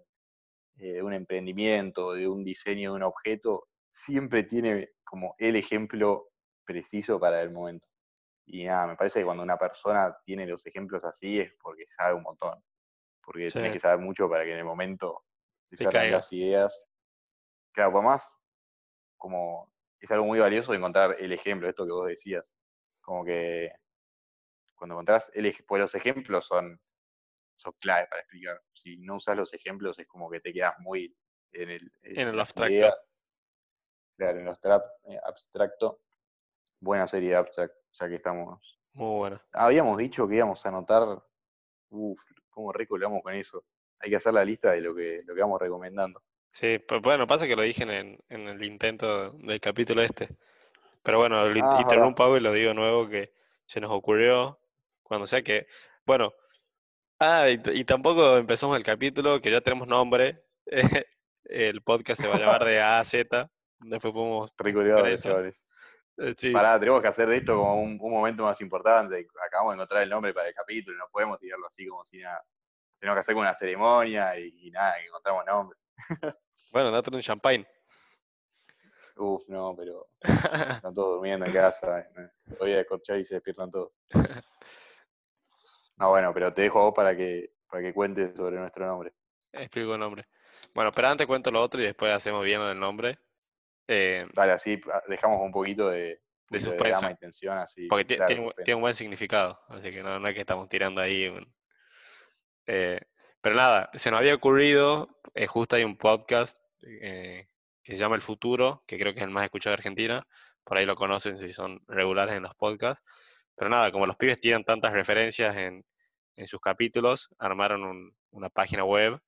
[0.80, 6.28] eh, de un emprendimiento, de un diseño de un objeto, siempre tiene como el ejemplo
[6.64, 7.88] preciso para el momento.
[8.46, 12.14] Y nada, me parece que cuando una persona tiene los ejemplos así es porque sabe
[12.16, 12.62] un montón,
[13.24, 13.58] porque Sí.
[13.58, 15.24] tenés que saber mucho para que en el momento
[15.68, 16.88] te Te salgan las ideas.
[17.72, 18.38] Claro, por más,
[19.18, 22.54] como es algo muy valioso encontrar el ejemplo, esto que vos decías,
[23.02, 23.70] como que
[24.74, 26.80] cuando encontrás, el, pues los ejemplos son,
[27.60, 28.62] son clave para explicar.
[28.72, 31.14] Si no usas los ejemplos es como que te quedas muy
[31.52, 32.96] en, el, En el abstracto.
[34.16, 36.00] Claro, en los trap, eh, abstracto.
[36.78, 38.80] Buena serie de abstract, ya que estamos.
[38.92, 39.42] Muy bueno.
[39.52, 41.22] Habíamos dicho que íbamos a anotar.
[41.90, 43.64] Uf, cómo recolamos con eso.
[43.98, 46.22] Hay que hacer la lista de lo que, lo que vamos recomendando.
[46.50, 50.28] Sí, pero bueno, pasa que lo dije en el, en el intento del capítulo este.
[51.02, 53.32] Pero bueno, Ah, interrumpo y lo digo nuevo que
[53.66, 54.58] se nos ocurrió
[55.02, 55.66] cuando sea que,
[56.04, 56.34] bueno,
[57.20, 60.44] ah, y, y tampoco empezamos el capítulo, que ya tenemos nombre.
[61.44, 63.50] El podcast se va a llamar de A a Z.
[63.80, 64.50] Después podemos
[65.14, 65.28] eso.
[65.30, 65.66] chavales.
[66.18, 69.26] Eh, Sí, Pará, tenemos que hacer de esto como un, un momento más importante.
[69.46, 72.44] Acabamos de encontrar el nombre para el capítulo, no podemos tirarlo así como si nada.
[73.00, 75.78] Tenemos que hacer como una ceremonia y, y nada, que encontramos nombre.
[76.72, 77.66] bueno, date un champagne.
[79.16, 82.00] Uf, no, pero están todos durmiendo en casa.
[82.00, 83.92] eh, Voy a descorchar y se despiertan todos.
[86.00, 89.12] No, bueno, pero te dejo a vos para que, para que cuentes sobre nuestro nombre.
[89.52, 90.26] Explico el nombre.
[90.74, 93.18] Bueno, pero antes cuento lo otro y después hacemos bien el nombre.
[93.86, 97.00] Eh, Dale, así ah, dejamos un poquito de, de suspenso.
[97.00, 97.86] drama y tensión, así.
[97.86, 98.64] Porque ti- claro, tiene, un- suspenso.
[98.64, 101.52] tiene un buen significado, así que no, no es que estamos tirando ahí un...
[102.66, 103.00] eh,
[103.40, 107.48] pero nada, se nos había ocurrido, eh, justo hay un podcast eh,
[107.82, 110.26] que se llama El Futuro, que creo que es el más escuchado de Argentina,
[110.64, 113.02] por ahí lo conocen si son regulares en los podcasts,
[113.60, 115.84] pero nada, como los pibes tienen tantas referencias en,
[116.36, 119.20] en sus capítulos, armaron un- una página web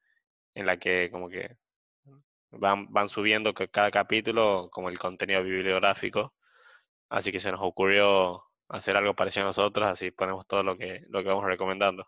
[0.54, 1.56] en la que como que
[2.50, 6.34] van, van subiendo ca- cada capítulo como el contenido bibliográfico.
[7.10, 11.04] Así que se nos ocurrió hacer algo parecido a nosotros, así ponemos todo lo que,
[11.08, 12.06] lo que vamos recomendando.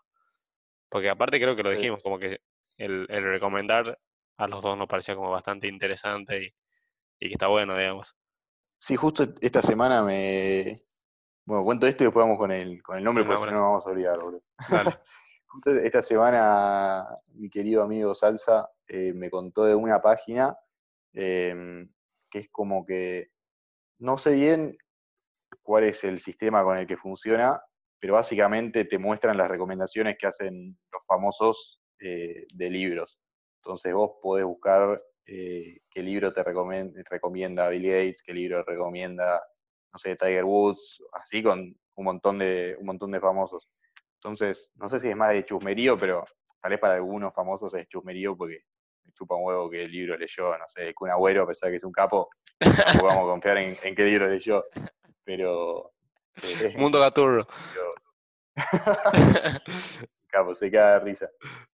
[0.89, 2.41] Porque aparte creo que lo dijimos, como que
[2.77, 3.99] el, el recomendar
[4.37, 6.55] a los dos nos parecía como bastante interesante y,
[7.19, 8.15] y que está bueno, digamos.
[8.79, 10.83] Sí, justo esta semana me.
[11.45, 13.61] Bueno, cuento esto y después vamos con el, con el nombre, porque si no nos
[13.61, 14.41] vamos a olvidar, boludo.
[14.69, 14.99] Dale.
[15.85, 20.57] Esta semana mi querido amigo Salsa eh, me contó de una página
[21.13, 21.89] em,
[22.29, 23.29] que es como que
[23.99, 24.77] no sé bien
[25.61, 27.61] cuál es el sistema con el que funciona,
[27.99, 33.19] pero básicamente te muestran las recomendaciones que hacen los famosos eh, de libros.
[33.63, 39.41] Entonces vos podés buscar eh, qué libro te recomienda Bill Gates, qué libro recomienda,
[39.95, 43.69] no sé, Tiger Woods, así con un montón de, un montón de famosos.
[44.15, 46.25] Entonces, no sé si es más de chusmerío, pero
[46.59, 48.59] tal vez para algunos famosos es chusmerío porque
[49.05, 51.67] me chupa un huevo que el libro leyó, no sé, que un agüero, a pesar
[51.67, 52.29] de que es un capo,
[53.01, 54.65] vamos a confiar en, en qué libro leyó.
[55.23, 55.93] Pero,
[56.43, 57.47] Eh, Mundo Gaturro.
[60.27, 61.29] Capo, se de risa.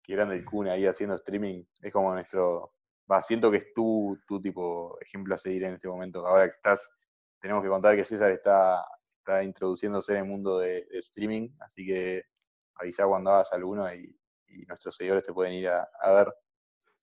[0.02, 1.62] Qué grande el Kun ahí haciendo streaming.
[1.80, 2.72] Es como nuestro.
[3.10, 6.26] Va, siento que es tu, tu tipo ejemplo a seguir en este momento.
[6.26, 6.90] Ahora que estás,
[7.40, 12.24] tenemos que contar que César está, está introduciéndose en el mundo de, streaming, así que
[12.74, 14.14] avisa cuando hagas alguno y,
[14.66, 16.34] nuestros seguidores te pueden ir a, ver.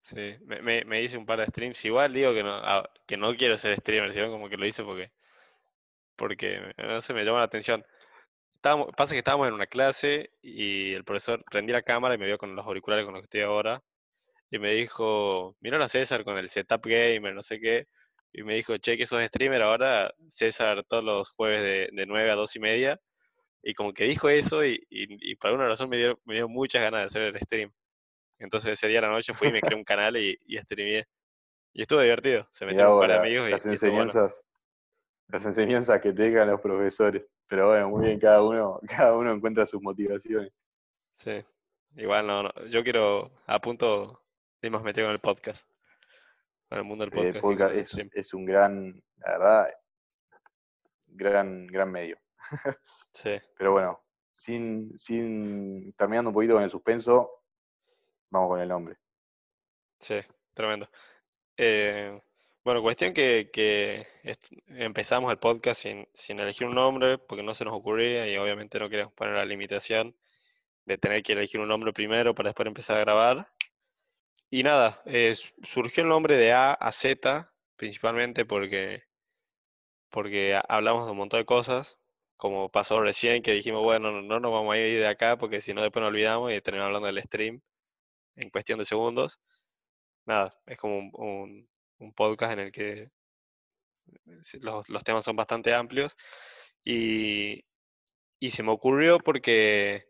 [0.01, 1.86] Sí, me, hice un par de streams.
[1.86, 4.83] Igual digo que no, a- que no quiero ser streamer, sino como que lo hice
[4.83, 5.11] porque,
[6.15, 7.86] porque no sé, me llama la atención.
[8.61, 12.39] Pasa que estábamos en una clase y el profesor prendí la cámara y me vio
[12.39, 13.83] con los auriculares con los que estoy ahora
[14.49, 17.88] y me dijo, mirá a César con el setup gamer, no sé qué,
[18.38, 22.31] y me dijo, che, que sos streamer ahora, César todos los jueves de, de 9
[22.31, 22.99] a 2 y media,
[23.63, 26.47] y como que dijo eso y, y, y por alguna razón me dio, me dio
[26.49, 27.71] muchas ganas de hacer el stream.
[28.38, 31.07] Entonces ese día a la noche fui y me creé un canal y, y streameé.
[31.73, 33.73] Y estuvo divertido, se metieron un vos, par de la- amigos y, las bueno.
[33.73, 34.47] enseñanzas,
[35.27, 37.23] las enseñanzas que te dejan los profesores.
[37.47, 40.51] Pero bueno, muy bien, cada uno, cada uno encuentra sus motivaciones.
[41.17, 41.43] Sí,
[41.95, 44.21] igual no, no, yo quiero, a punto
[44.61, 45.69] de más metido con el podcast,
[46.80, 47.36] el mundo del Eh, podcast.
[47.38, 49.67] y podcast es, es un gran, la verdad,
[51.07, 52.17] gran, gran medio.
[53.13, 54.03] Sí, Pero bueno,
[54.34, 57.43] sin, sin terminando un poquito con el suspenso,
[58.30, 58.97] vamos con el nombre.
[59.99, 60.19] sí,
[60.53, 60.89] tremendo.
[61.57, 62.21] Eh,
[62.63, 64.05] bueno, cuestión que, que
[64.67, 68.80] empezamos el podcast sin, sin elegir un nombre porque no se nos ocurría y obviamente
[68.80, 70.15] no queríamos poner la limitación
[70.86, 73.47] de tener que elegir un nombre primero para después empezar a grabar.
[74.49, 79.03] Y nada, eh, surgió el nombre de A a Z principalmente porque,
[80.09, 81.97] porque ha- hablamos de un montón de cosas,
[82.37, 85.61] como pasó recién que dijimos, bueno, no, no nos vamos a ir de acá porque
[85.61, 87.61] si no después nos olvidamos y terminamos hablando del stream
[88.37, 89.39] en cuestión de segundos.
[90.25, 91.69] Nada, es como un,
[91.99, 93.09] un- podcast en el que
[94.41, 96.15] sí, los, los temas son bastante amplios
[96.83, 97.65] y,
[98.39, 100.07] y se me ocurrió porque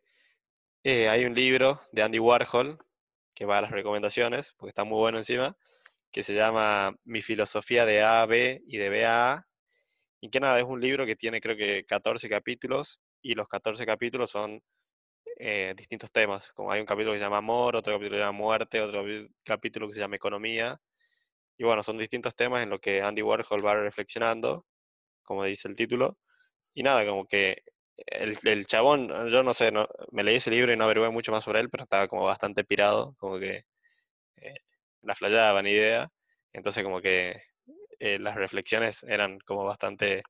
[0.83, 2.79] eh, hay un libro de Andy Warhol
[3.35, 5.57] que va a las recomendaciones, porque está muy bueno encima,
[6.11, 9.47] que se llama Mi filosofía de A a B y de B a A,
[10.21, 13.85] y que nada, es un libro que tiene creo que 14 capítulos, y los 14
[13.85, 14.61] capítulos son
[15.37, 18.25] eh, distintos temas, como hay un capítulo que se llama amor, otro capítulo que se
[18.25, 19.03] llama muerte, otro
[19.43, 20.79] capítulo que se llama economía,
[21.57, 24.65] y bueno, son distintos temas en los que Andy Warhol va reflexionando,
[25.23, 26.17] como dice el título,
[26.73, 27.63] y nada, como que
[27.97, 31.31] el, el chabón, yo no sé, no, me leí ese libro y no averigué mucho
[31.31, 33.65] más sobre él, pero estaba como bastante pirado, como que
[34.37, 34.55] eh,
[35.01, 36.09] la flayaba, ni idea.
[36.53, 37.41] Entonces como que
[37.99, 40.23] eh, las reflexiones eran como bastante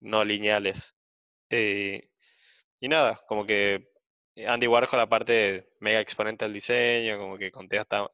[0.00, 0.94] no lineales.
[1.50, 2.08] Eh,
[2.80, 3.88] y nada, como que
[4.46, 8.08] Andy Warhol, aparte, mega exponente del diseño, como que conté hasta,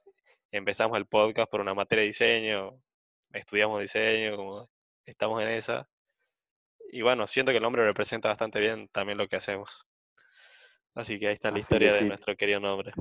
[0.51, 2.83] empezamos el podcast por una materia de diseño,
[3.33, 4.69] estudiamos diseño, como
[5.05, 5.89] estamos en esa.
[6.91, 9.87] Y bueno, siento que el nombre representa bastante bien también lo que hacemos.
[10.95, 12.09] Así que ahí está la Así historia de sí.
[12.09, 12.93] nuestro querido nombre.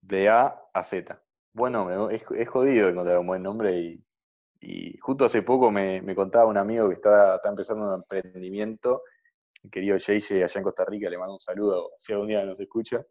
[0.00, 1.20] De A a Z.
[1.52, 2.10] Buen nombre, ¿no?
[2.10, 4.04] es, es jodido encontrar un buen nombre y,
[4.60, 9.02] y justo hace poco me, me contaba un amigo que está, está empezando un emprendimiento,
[9.62, 12.60] el querido JJ allá en Costa Rica, le mando un saludo si algún día nos
[12.60, 13.04] escucha.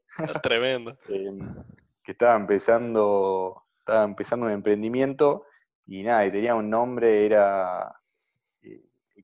[0.44, 0.98] Tremendo.
[1.10, 1.32] eh,
[2.04, 5.46] que estaba empezando, estaba empezando un emprendimiento
[5.88, 7.92] y nada, y tenía un nombre, era,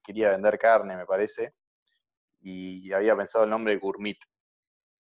[0.03, 1.53] quería vender carne, me parece,
[2.41, 4.17] y había pensado el nombre de Gourmet.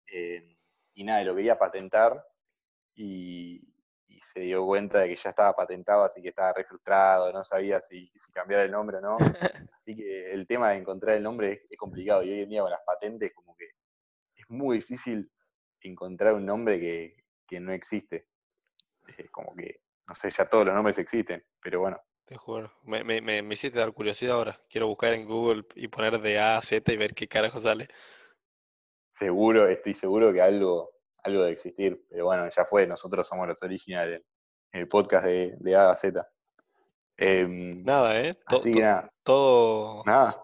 [0.07, 0.57] Eh,
[0.95, 2.25] y nada, lo quería patentar
[2.95, 3.61] y,
[4.09, 7.45] y se dio cuenta de que ya estaba patentado, así que estaba re frustrado, no
[7.45, 9.17] sabía si, si cambiar el nombre o no.
[9.79, 12.63] Así que el tema de encontrar el nombre es, es complicado y hoy en día
[12.63, 13.67] con las patentes como que
[14.37, 15.31] es muy difícil
[15.81, 18.27] encontrar un nombre que, que no existe.
[19.31, 22.73] Como que, no sé, ya todos los nombres existen, pero bueno, Te juro.
[22.83, 24.61] Me, me, me, me hiciste dar curiosidad ahora.
[24.69, 27.89] Quiero buscar en Google y poner de A a Z y ver qué carajo sale.
[29.09, 30.91] seguro, estoy seguro que algo,
[31.23, 34.23] algo de existir, pero bueno, ya fue, nosotros somos los originales
[34.73, 36.29] en el podcast de, de A a Z.
[37.17, 38.35] Em, Nada, ¿eh?
[38.35, 40.43] To- así to- que nada, todo, nada,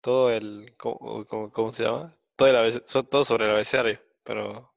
[0.00, 2.16] todo el, ¿cómo, cómo- cómo se llama?
[2.34, 4.71] Todo, el todo sobre el abecedario, pero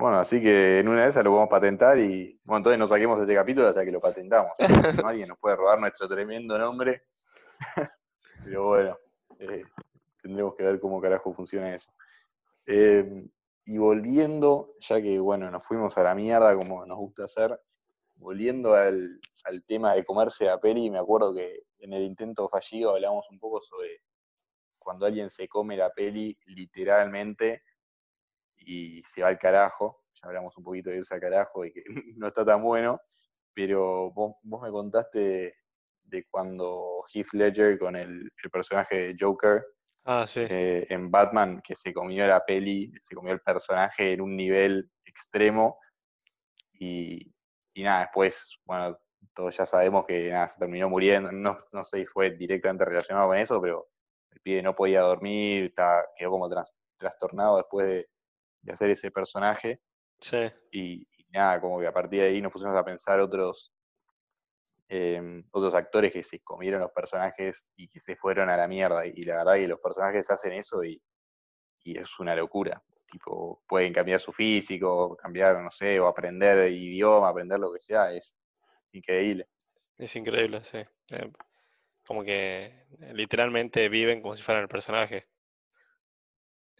[0.00, 3.20] bueno, así que en una de esas lo podemos patentar y, bueno, entonces no saquemos
[3.20, 4.52] este capítulo hasta que lo patentamos.
[4.58, 4.58] No,
[5.08, 7.02] alguien nos puede robar nuestro tremendo nombre,
[8.42, 8.98] pero bueno,
[9.38, 9.62] eh,
[10.22, 11.92] tendremos que ver cómo carajo funciona eso.
[12.64, 13.26] Eh,
[13.66, 17.60] y volviendo, ya que bueno, nos fuimos a la mierda como nos gusta hacer,
[18.16, 22.92] volviendo al, al tema de comerse la peli, me acuerdo que en el intento fallido
[22.94, 24.02] hablamos un poco sobre
[24.78, 27.64] cuando alguien se come la peli literalmente
[28.60, 30.04] y se va al carajo.
[30.14, 31.82] Ya hablamos un poquito de irse al carajo y que
[32.16, 33.00] no está tan bueno,
[33.54, 35.54] pero vos, vos me contaste
[36.02, 39.64] de cuando Heath Ledger con el, el personaje de Joker
[40.04, 40.40] Ah, sí.
[40.48, 44.90] eh, en Batman, que se comió la peli, se comió el personaje en un nivel
[45.04, 45.78] extremo.
[46.78, 47.32] Y,
[47.74, 48.98] y nada, después, bueno,
[49.34, 51.30] todos ya sabemos que nada, se terminó muriendo.
[51.32, 53.88] No, no sé si fue directamente relacionado con eso, pero
[54.30, 58.06] el pibe no podía dormir, estaba- quedó como tras- trastornado después de,
[58.62, 59.80] de hacer ese personaje.
[60.20, 60.50] Sí.
[60.70, 63.72] Y, y nada, como que a partir de ahí nos pusimos a pensar otros,
[64.88, 69.06] em, otros actores que se comieron los personajes y que se fueron a la mierda.
[69.06, 71.02] Y la verdad que los personajes hacen eso y,
[71.84, 72.82] y es una locura.
[73.10, 78.12] Tipo, pueden cambiar su físico, cambiar, no sé, o aprender idioma, aprender lo que sea,
[78.12, 78.38] es
[78.92, 79.48] increíble.
[79.98, 80.78] Es increíble, sí.
[81.10, 81.32] Eh,
[82.06, 85.28] como que eh, literalmente viven como si fueran el personaje.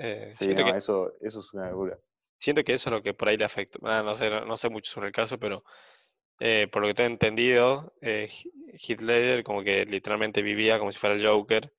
[0.03, 1.99] Eh, Sí, siento no, que, eso, eso es una locura.
[2.39, 3.79] siento que eso es lo que por ahí le afecta.
[3.83, 5.63] Ah, no sé, no, sé mucho sobre el caso, pero
[6.41, 8.31] eh, por lo que tengo entendido, eh,
[8.99, 11.71] Ledger como que literalmente vivía como si fuera el Joker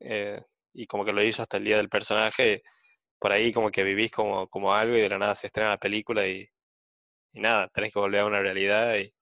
[0.00, 0.42] eh,
[0.72, 2.62] y como que lo hizo hasta el día del personaje.
[3.20, 5.78] Por ahí como que vivís como, como algo y de la nada se estrena la
[5.78, 6.48] película y,
[7.32, 9.14] y nada, tenés que volver a una realidad y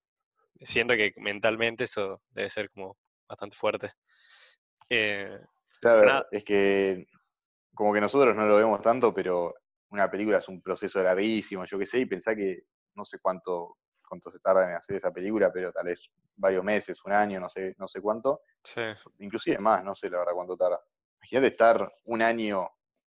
[0.64, 2.96] siento que mentalmente eso debe ser como
[3.28, 3.92] bastante fuerte.
[5.80, 6.28] Claro, nada.
[6.30, 7.06] es que
[7.74, 9.54] como que nosotros no lo vemos tanto, pero
[9.90, 12.62] una película es un proceso larguísimo, yo qué sé, y pensá que
[12.94, 17.02] no sé cuánto, cuánto se tarda en hacer esa película, pero tal vez varios meses,
[17.04, 18.82] un año, no sé, no sé cuánto, sí,
[19.18, 20.80] inclusive más, no sé la verdad cuánto tarda.
[21.20, 22.68] Imagínate estar un año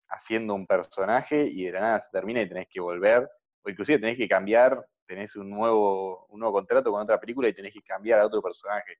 [0.09, 3.29] haciendo un personaje y de la nada se termina y tenés que volver,
[3.63, 7.53] o inclusive tenés que cambiar, tenés un nuevo, un nuevo contrato con otra película y
[7.53, 8.97] tenés que cambiar a otro personaje.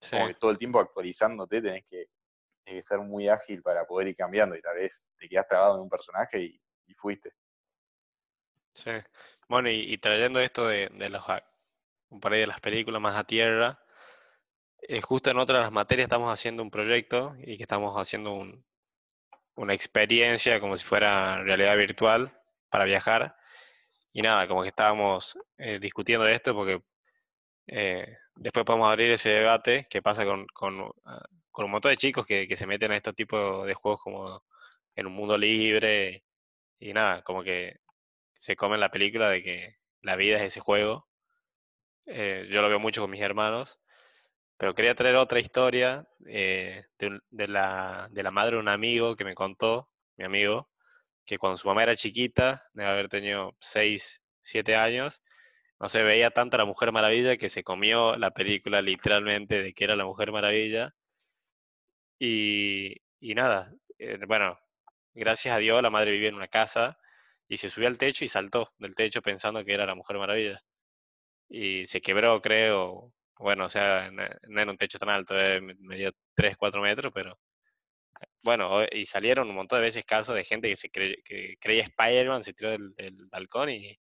[0.00, 2.06] sí, Como que todo el tiempo actualizándote tenés que,
[2.62, 5.76] tenés que ser muy ágil para poder ir cambiando y tal vez te quedás trabado
[5.76, 6.60] en un personaje y,
[6.96, 7.32] fuiste.
[8.74, 8.90] sí.
[9.48, 11.24] Bueno, y, trayendo esto de, los,
[12.20, 13.82] por ahí de las películas más a tierra,
[14.82, 18.32] eh, justo en otra de las materias estamos haciendo un proyecto y que estamos haciendo
[18.32, 18.64] un-
[19.56, 22.32] una experiencia como si fuera realidad virtual
[22.70, 23.36] para viajar.
[24.12, 26.82] Y nada, como que estábamos eh, discutiendo de esto porque
[27.68, 31.96] eh, después podemos abrir ese debate que pasa con, con, ah, con un montón de
[31.98, 34.44] chicos que, que se meten a estos tipos de juegos como
[34.96, 36.24] en un mundo libre
[36.80, 37.78] y nada, como que
[38.36, 41.08] se comen la película de que la vida es ese juego.
[42.06, 43.80] Eh, yo lo veo mucho con mis hermanos,
[44.56, 49.16] pero quería traer otra historia eh, de, de la, de la madre de un amigo
[49.16, 50.70] que me contó, mi amigo,
[51.24, 55.22] que cuando su mamá era chiquita, debe haber tenido 6, 7 años,
[55.82, 59.74] no se veía tanto a la Mujer Maravilla que se comió la película literalmente de
[59.74, 60.94] que era la Mujer Maravilla.
[62.24, 63.02] Y,
[63.34, 64.56] nada, eh, bueno,
[65.12, 66.96] gracias a Dios la madre vivía en una casa
[67.48, 70.62] y se subió al techo y saltó del techo pensando que era la Mujer Maravilla.
[71.48, 73.12] Y se quebró, creo.
[73.38, 74.22] Bueno, o sea, no,
[74.60, 77.38] era un techo tan alto, me- medía 3, 4 metros, pero
[78.42, 82.44] bueno, y salieron un montón de veces casos de gente que se que creía Spider-Man,
[82.44, 82.94] se tiró del,
[83.30, 83.98] balcón y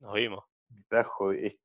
[0.00, 0.44] nos vimos.
[0.90, 1.56] Es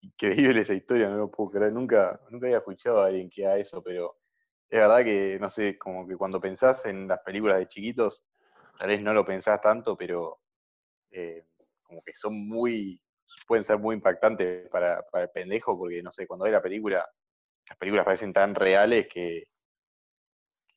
[0.00, 1.72] increíble esa historia, no lo puedo creer.
[1.72, 4.23] Nunca, nunca había escuchado a alguien que haga eso, pero
[4.70, 8.24] es verdad que, no sé, como que cuando pensás en las películas de chiquitos,
[8.78, 10.40] tal vez no lo pensás tanto, pero
[11.10, 11.46] eh,
[11.82, 13.00] como que son muy,
[13.46, 17.06] pueden ser muy impactantes para, para el pendejo, porque no sé, cuando ve la película,
[17.68, 19.44] las películas parecen tan reales que,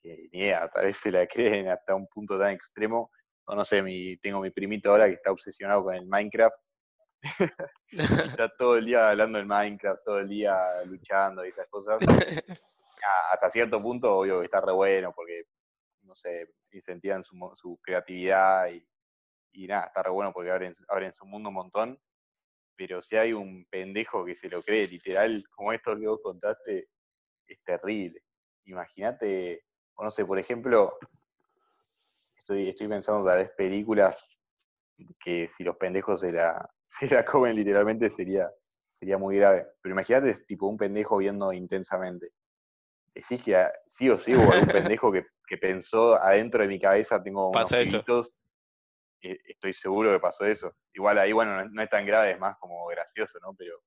[0.03, 3.11] ni idea, tal vez se la creen hasta un punto tan extremo.
[3.49, 6.57] O no sé, mi, tengo mi primito ahora que está obsesionado con el Minecraft
[7.91, 11.97] está todo el día hablando del Minecraft, todo el día luchando y esas cosas.
[13.31, 15.43] Hasta cierto punto, obvio que está re bueno porque,
[16.01, 18.69] no sé, incentivan su, su creatividad
[19.53, 21.99] y, nada, está re bueno porque abren, abren su mundo un montón.
[22.75, 26.87] Pero si hay un pendejo que se lo cree literal, como esto que vos contaste,
[27.47, 28.21] es terrible.
[28.65, 29.63] Imagínate,
[29.95, 30.97] o no sé, por ejemplo,
[32.35, 34.37] estoy, estoy pensando tal vez películas
[35.19, 38.49] que si los pendejos se la, se la comen literalmente sería,
[38.93, 39.65] sería muy grave.
[39.81, 42.31] Pero imagínate, tipo un pendejo viendo intensamente.
[43.17, 44.67] Decís que a- sí o sí hubo algún
[44.99, 48.31] pendejo que, que pensó adentro de mi cabeza, tengo unos pilitos,
[49.21, 50.75] eh, estoy seguro que pasó eso.
[50.93, 53.53] Igual ahí, bueno, no, no es tan grave, es más como gracioso, ¿no?
[53.55, 53.81] Pero,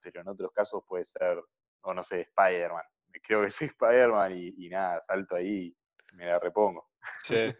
[0.00, 1.38] pero en otros casos puede ser,
[1.82, 2.84] o no sé, Spider-Man.
[3.22, 6.88] Creo que soy Spider-Man y, y nada, salto ahí y me la repongo.
[7.22, 7.54] Sí.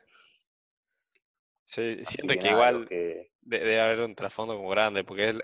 [1.67, 5.29] Sí, siento que que nada, los igual que, debe haber un trasfondo como grande, porque
[5.29, 5.37] es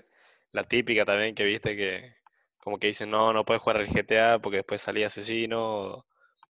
[0.51, 2.15] la típica también que viste que
[2.59, 6.05] como que dicen, no, no puedes jugar al GTA porque después salís asesino o,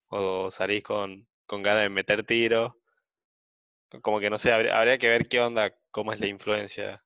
[0.09, 2.77] o salís con, con ganas de meter tiro.
[4.01, 7.01] Como que no sé, habría, habría que ver qué onda, cómo es la influencia.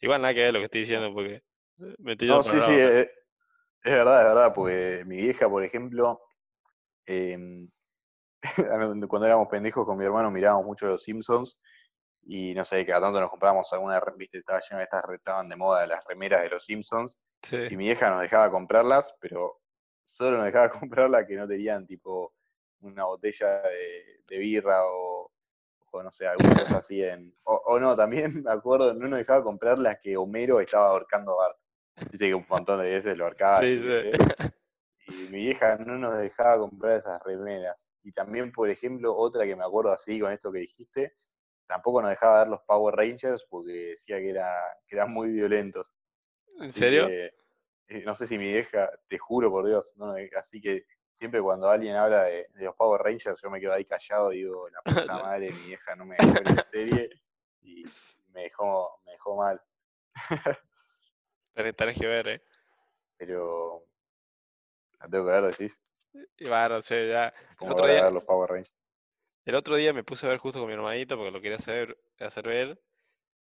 [0.00, 2.72] Igual nada que ver lo que estoy diciendo porque eh, me estoy No, sí, sí,
[2.72, 3.08] es,
[3.84, 6.20] Es verdad, es verdad, porque mi vieja, por ejemplo,
[7.06, 7.68] em,
[9.08, 11.58] cuando éramos pendejos con mi hermano mirábamos mucho los Simpsons
[12.26, 15.56] y no sé, cada tanto nos comprábamos alguna, viste, estaba lleno de estas, estaban de
[15.56, 17.18] moda las remeras de los Simpsons
[17.52, 19.60] y mi vieja nos dejaba comprarlas, pero
[20.02, 22.34] solo nos dejaba comprar las que no tenían tipo
[22.80, 25.30] una botella de, birra o,
[25.92, 27.34] no sé, alguna cosa así en...
[27.44, 31.44] O, no, también me acuerdo, no nos dejaba comprar las que Homero estaba ahorcando a
[31.46, 31.58] Bart.
[32.10, 33.60] Viste que un montón de veces lo ahorcaba.
[33.60, 34.10] Sí, sí.
[35.08, 37.76] Y mi vieja no nos dejaba comprar esas remeras.
[38.02, 41.14] Y también, por ejemplo, otra que me acuerdo así con esto que dijiste,
[41.66, 44.52] tampoco nos dejaba ver los Power Rangers porque decía que, era,
[44.86, 45.94] que eran muy violentos.
[46.60, 47.08] ¿En serio?
[47.08, 47.32] Eh,
[48.04, 51.96] no sé si mi vieja, te juro por Dios, no, así que siempre cuando alguien
[51.96, 55.50] habla de, los Power Rangers, yo me quedo ahí callado y digo, la puta madre,
[55.50, 57.10] mi vieja no me dejó ver la serie
[57.62, 57.84] y
[58.28, 59.60] me dejó, me dejó mal.
[61.54, 62.42] Tenés, que ver, ¿eh?
[63.16, 63.86] Pero.
[64.98, 65.78] La tengo que ver, decís.
[66.38, 67.32] Y bueno, sé, ya.
[67.60, 68.74] El otro, día, ver los Power Rangers.
[69.44, 71.96] el otro día me puse a ver justo con mi hermanito porque lo quería hacer,
[72.18, 72.80] hacer ver.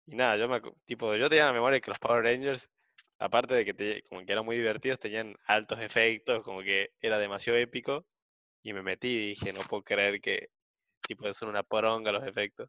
[0.06, 2.68] Y nada, yo me, tipo, yo tenía la memoria que los Power Rangers,
[3.20, 7.18] aparte de que te, como que eran muy divertidos, tenían altos efectos, como que era
[7.18, 8.06] demasiado épico.
[8.62, 10.48] Y me metí y dije, no puedo creer que
[11.06, 12.68] tipo son una poronga los efectos.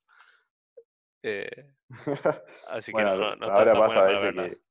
[1.23, 1.73] Eh,
[2.69, 4.61] así que no, no, ahora pasa a veces que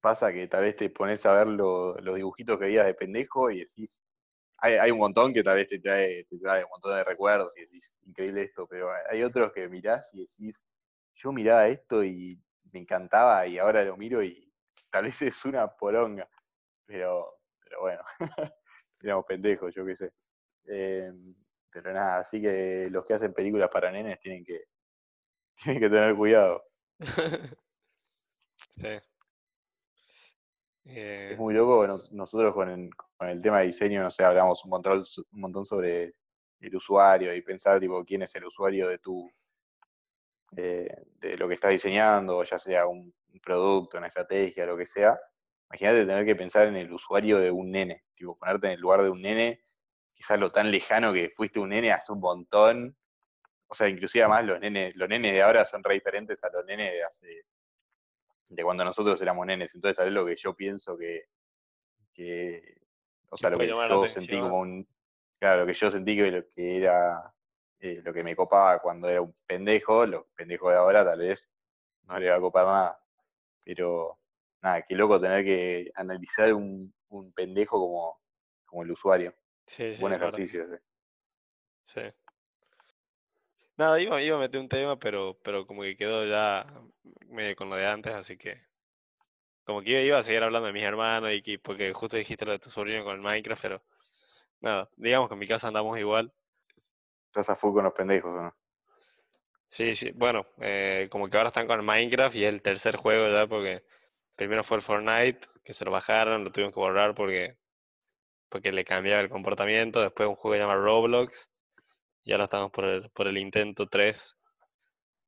[0.00, 3.60] pasa que tal vez te pones a ver los dibujitos que veías de pendejo y
[3.60, 4.02] decís,
[4.58, 7.62] hay, un montón que tal vez te trae, te trae un montón de recuerdos y
[7.62, 10.62] decís, increíble esto, pero hay otros que mirás y decís,
[11.14, 12.38] yo miraba esto y
[12.72, 14.52] me encantaba y ahora lo miro y
[14.90, 16.28] tal vez es una poronga,
[16.86, 18.02] pero, pero bueno,
[19.00, 20.12] éramos pendejos, yo qué sé.
[20.64, 21.34] Em,
[21.70, 24.64] pero nada, así que los que hacen películas para nenes tienen que,
[25.62, 26.64] tienen que tener cuidado.
[28.70, 29.00] sí.
[30.82, 35.04] Es eh, muy loco, nosotros con el, tema de diseño, no sé, hablamos un montón,
[35.32, 36.14] un montón sobre
[36.58, 39.30] el usuario y pensar, tipo, quién es el usuario de tu,
[40.56, 40.88] eh,
[41.18, 45.18] de lo que estás diseñando, ya sea un, producto, una estrategia, lo que sea.
[45.70, 49.02] Imagínate tener que pensar en el usuario de un nene, tipo, ponerte en el lugar
[49.02, 49.62] de un nene,
[50.12, 52.96] quizás lo tan lejano que fuiste un nene hace un montón.
[53.68, 56.64] O sea, inclusive además los nenes, los nenes de ahora son re diferentes a los
[56.66, 57.44] nenes de hace
[58.50, 59.74] de cuando nosotros éramos nenes.
[59.74, 61.26] Entonces, tal vez lo que yo pienso que,
[63.30, 64.86] o sea, lo que yo sentí como un,
[65.38, 67.32] claro, lo que yo sentí que, que era
[67.80, 71.50] eh, lo que me copaba cuando era un pendejo, los pendejos de ahora tal vez
[72.04, 73.00] no le va a copar nada.
[73.64, 74.18] Pero,
[74.62, 76.94] nada, qué loco tener que analizar un,
[77.34, 78.20] pendejo como,
[78.66, 79.34] como el usuario.
[79.66, 80.82] Sí, Buen ejercicio ese.
[81.84, 82.00] Sí.
[83.76, 86.66] Nada, iba, iba a meter un tema, pero, pero como que quedó ya
[87.28, 88.60] medio con lo de antes, así que
[89.64, 92.52] como que iba, a seguir hablando de mis hermanos y que, porque justo dijiste lo
[92.52, 93.82] de tu sobrino con el Minecraft, pero
[94.60, 96.32] nada, digamos que en mi casa andamos igual.
[97.30, 98.52] Estás a full con los pendejos, ¿no?
[99.68, 102.96] Sí, sí, bueno, eh, como que ahora están con el Minecraft y es el tercer
[102.96, 103.84] juego ya, porque
[104.34, 107.56] primero fue el Fortnite, que se lo bajaron, lo tuvimos que borrar porque,
[108.48, 111.50] porque le cambiaba el comportamiento, después un juego llamado Roblox,
[112.24, 114.36] y ahora estamos por el, por el intento 3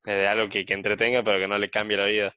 [0.07, 2.35] eh, de algo que, que entretenga pero que no le cambie la vida.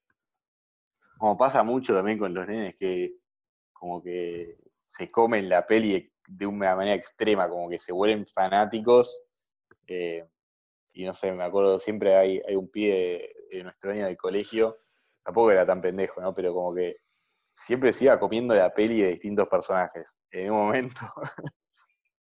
[1.18, 3.16] Como pasa mucho también con los nenes que
[3.74, 9.25] como que se comen la peli de una manera extrema, como que se vuelven fanáticos.
[9.88, 10.26] Eh,
[10.94, 14.78] y no sé, me acuerdo, siempre hay, hay un pie de, nuestro año de colegio,
[15.24, 16.34] tampoco era tan pendejo, ¿no?
[16.34, 16.98] Pero como que
[17.52, 20.18] siempre se iba comiendo la peli de distintos personajes.
[20.32, 21.02] En un momento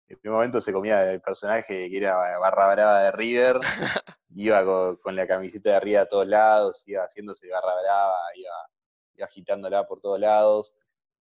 [0.09, 3.61] en un momento se comía el personaje que era barra brava de River,
[4.35, 9.87] iba con, la camiseta de arriba a todos lados, iba haciéndose barra brava, iba, agitándola
[9.87, 10.77] por todos lados.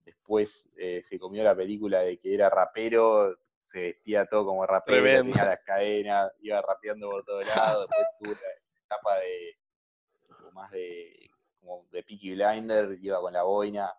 [0.05, 5.03] Después eh, se comió la película de que era rapero, se vestía todo como rapero,
[5.03, 7.87] tenía las cadenas, iba rapeando por todos lados.
[7.89, 9.57] Después tuvo la etapa de
[10.53, 13.93] más de como de Peaky Blinder, iba con la boina.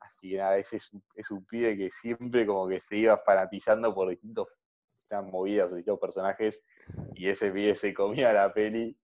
[0.00, 3.18] Así que nada, ese es un, es un pibe que siempre como que se iba
[3.18, 4.48] fanatizando por distintos
[5.20, 6.64] movidas o distintos personajes
[7.14, 8.96] y ese pibe se comía la peli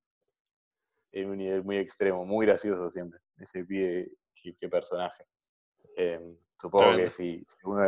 [1.13, 3.21] en un nivel muy extremo, muy gracioso siempre.
[3.37, 5.27] Ese pibe, qué, personaje.
[5.97, 7.47] Em, supongo que si,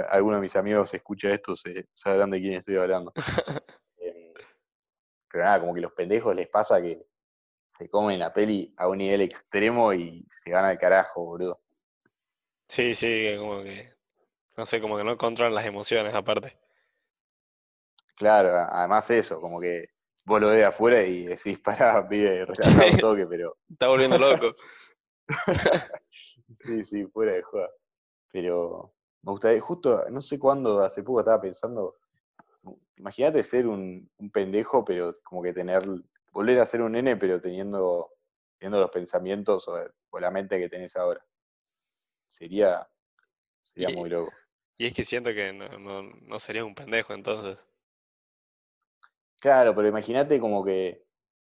[0.08, 3.12] alguno de mis amigos escucha esto, se sabrán de quién estoy hablando.
[3.98, 4.32] Em,
[5.30, 7.06] pero nada, como que los pendejos les pasa que
[7.68, 11.60] se comen la peli a un nivel extremo y se van al carajo, boludo.
[12.66, 13.92] Sí, sí, como que,
[14.56, 16.58] no sé, como que no controlan las emociones aparte.
[18.16, 19.88] Claro, además eso, como que
[20.24, 23.56] vos lo ves afuera y decís, pará, pibe, relajado un toque, pero...
[23.68, 24.54] Está volviendo loco.
[26.52, 27.68] sí, sí, fuera de juego.
[28.32, 31.96] Pero me gustaría, justo, no sé cuándo, hace poco estaba pensando,
[32.96, 35.84] imagínate ser un, un pendejo, pero como que tener,
[36.32, 38.10] volver a ser un nene, pero teniendo,
[38.58, 39.78] teniendo los pensamientos o,
[40.10, 41.20] o la mente que tenés ahora.
[42.28, 42.88] Sería,
[43.62, 44.32] sería Y- muy loco.
[44.78, 47.58] Y es que siento que no, no, no sería un pendejo entonces.
[49.40, 51.04] Claro, pero imagínate como que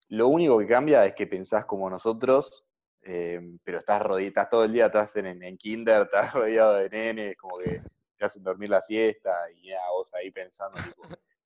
[0.09, 2.65] lo único que cambia es que pensás como nosotros,
[3.06, 7.38] eh, pero estás rodeado, todo el día, estás en, en kinder, estás rodeado de nenes,
[7.38, 7.82] como que
[8.18, 11.04] te hacen dormir la siesta y ya vos ahí pensando, tipo,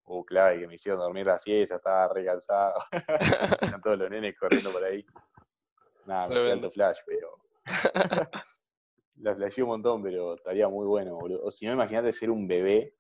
[0.08, 2.76] oh, claro, que me hicieron dormir la siesta, estaba re cansado.
[3.62, 5.06] Están todos los nenes corriendo por ahí.
[6.06, 7.38] Nada, me alto flash, pero.
[9.18, 11.44] la flasheé un montón, pero estaría muy bueno, boludo.
[11.44, 12.96] O si no, imagínate ser un bebé.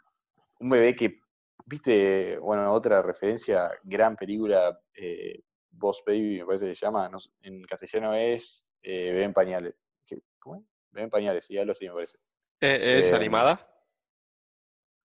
[0.60, 1.20] Un bebé que.
[1.66, 5.42] Viste, bueno, otra referencia, gran película, eh,
[5.78, 7.08] Boss Baby, me parece que se llama.
[7.10, 9.76] no en castellano es eh, Bebé en pañales.
[10.06, 10.64] ¿Qué- ¿Cómo es?
[10.92, 12.18] Bebé en pañales, sí, algo así me parece.
[12.60, 13.68] ¿E- ¿Es Em, animada?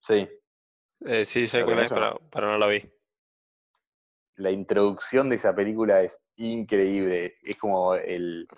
[0.01, 0.29] Sí,
[1.05, 1.93] Eh, sí, sé ¿la cuál es,
[2.31, 2.83] pero no la vi.
[4.37, 7.37] la introducción de esa película es increíble.
[7.43, 8.49] Es como el,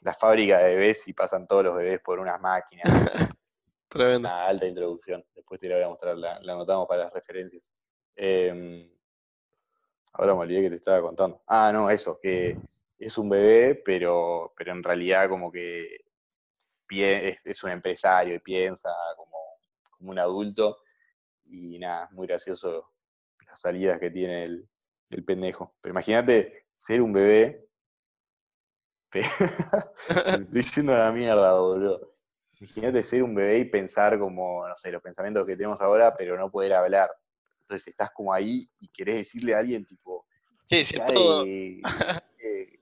[0.00, 2.84] la fábrica de bebés y pasan todos los bebés por unas máquinas.
[3.88, 4.28] Tremendo.
[4.28, 5.24] Una alta introducción.
[5.34, 7.70] Después te la voy a mostrar, la, la anotamos para las referencias.
[8.16, 8.90] Eh,
[10.12, 11.42] ahora me olvidé que te estaba contando.
[11.46, 12.56] Ah, no, eso, que
[12.98, 16.04] es un bebé, pero, pero en realidad como que
[16.90, 19.38] es, un empresario y piensa como,
[20.00, 20.78] un adulto.
[21.44, 22.92] Y nada, es muy gracioso
[23.46, 24.68] las salidas que tiene el,
[25.24, 25.74] pendejo.
[25.80, 27.66] Pero imagínate ser un bebé.
[29.12, 32.14] estoy yendo a la mierda, boludo.
[32.60, 36.36] Imagínate ser un bebé y pensar como, no sé, los pensamientos que tenemos ahora, pero
[36.36, 37.10] no poder hablar.
[37.70, 40.26] Entonces estás como ahí y querés decirle a alguien, tipo,
[40.66, 41.44] ¿Qué hice dejá todo?
[41.44, 41.80] de.
[42.40, 42.78] eh,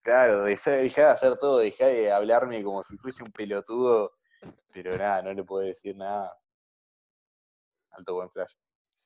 [0.00, 4.14] claro, dejá, de hacer todo, dejá de hablarme como si fuese un pelotudo,
[4.72, 6.34] pero nada, no le puedo decir nada.
[7.90, 8.54] Alto buen flash.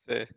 [0.06, 0.28] Sí.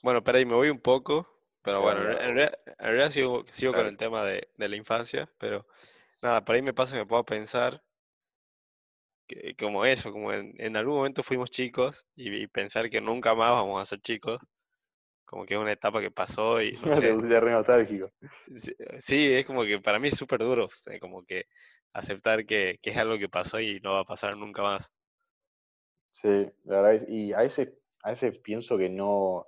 [0.00, 1.28] Bueno, espera ahí, me voy un poco,
[1.60, 2.36] pero bueno, en,
[2.78, 5.66] realidad sigo, sigo con el tema de, de la infancia, pero
[6.22, 7.82] nada, por ahí me pasa que me puedo pensar
[9.26, 13.34] que como eso, como en, en algún momento fuimos chicos y, y pensar que nunca
[13.34, 14.38] más vamos a ser chicos,
[15.24, 18.10] como que es una etapa que pasó y no sé, nostálgico.
[18.56, 20.68] sí, sí, es como que para mí es súper duro,
[21.00, 21.46] como que
[21.92, 24.92] aceptar que, que es algo que pasó y no va a pasar nunca más.
[26.10, 27.72] Sí, la verdad es, y a veces,
[28.02, 29.46] a veces pienso que no,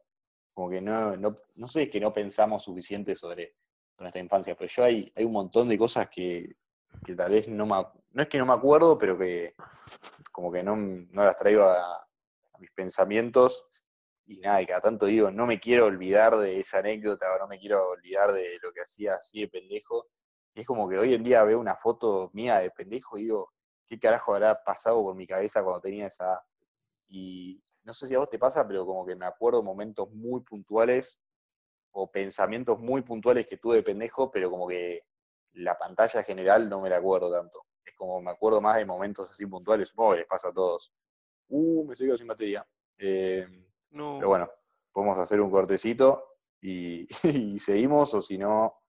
[0.52, 3.54] como que no, no, no sé, es que no pensamos suficiente sobre
[3.98, 6.56] nuestra infancia, pero yo hay, hay un montón de cosas que,
[7.02, 9.54] que tal vez no me, es que no me acuerdo, pero que
[10.32, 10.76] como que no,
[11.12, 12.06] las traigo a,
[12.58, 13.66] mis pensamientos
[14.24, 17.58] y nada, y cada tanto digo, no me quiero olvidar de esa anécdota no me
[17.58, 20.08] quiero olvidar de lo que hacía así de pendejo.
[20.54, 23.52] Y es como que hoy en día veo una foto mía de pendejo y digo,
[23.86, 26.40] ¿qué carajo habrá pasado por mi cabeza cuando tenía esa edad?
[27.08, 30.40] Y no sé si a vos te pasa, pero como que me acuerdo momentos muy
[30.40, 31.20] puntuales
[31.92, 35.02] o pensamientos muy puntuales que tuve de pendejo, pero como que
[35.56, 37.64] la pantalla general no me la acuerdo tanto.
[37.84, 40.92] Es como me acuerdo más de momentos así puntuales, supongo que les pasa a todos.
[41.48, 42.66] Uh, me sigo sin batería.
[42.98, 43.46] Eh,
[43.90, 44.16] No.
[44.18, 44.50] pero bueno,
[44.92, 47.06] podemos hacer un cortecito y,
[47.54, 48.82] y seguimos, o si no,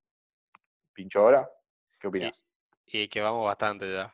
[0.93, 1.49] pincho ahora.
[1.99, 2.45] ¿Qué opinas?
[2.85, 4.13] Y que vamos bastante ya.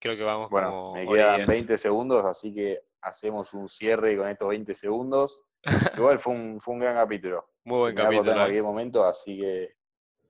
[0.00, 1.48] Creo que vamos Bueno, como me quedan diez.
[1.48, 5.44] 20 segundos, así que hacemos un cierre con estos 20 segundos.
[5.96, 7.50] Igual fue un, fue un gran capítulo.
[7.64, 8.44] Muy buen cortar en capítulo, ¿eh?
[8.44, 9.76] cualquier momento, así que,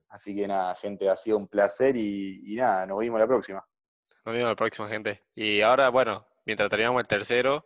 [0.09, 3.67] así que nada, gente, ha sido un placer y, nada, nos vemos la próxima.
[4.25, 5.25] Nos vemos la próxima, gente.
[5.35, 7.65] Y ahora, bueno, mientras terminamos el tercero,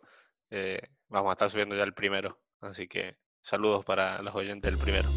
[0.49, 2.39] eh, vamos a estar subiendo ya el primero.
[2.61, 5.09] Así que saludos para los oyentes del primero.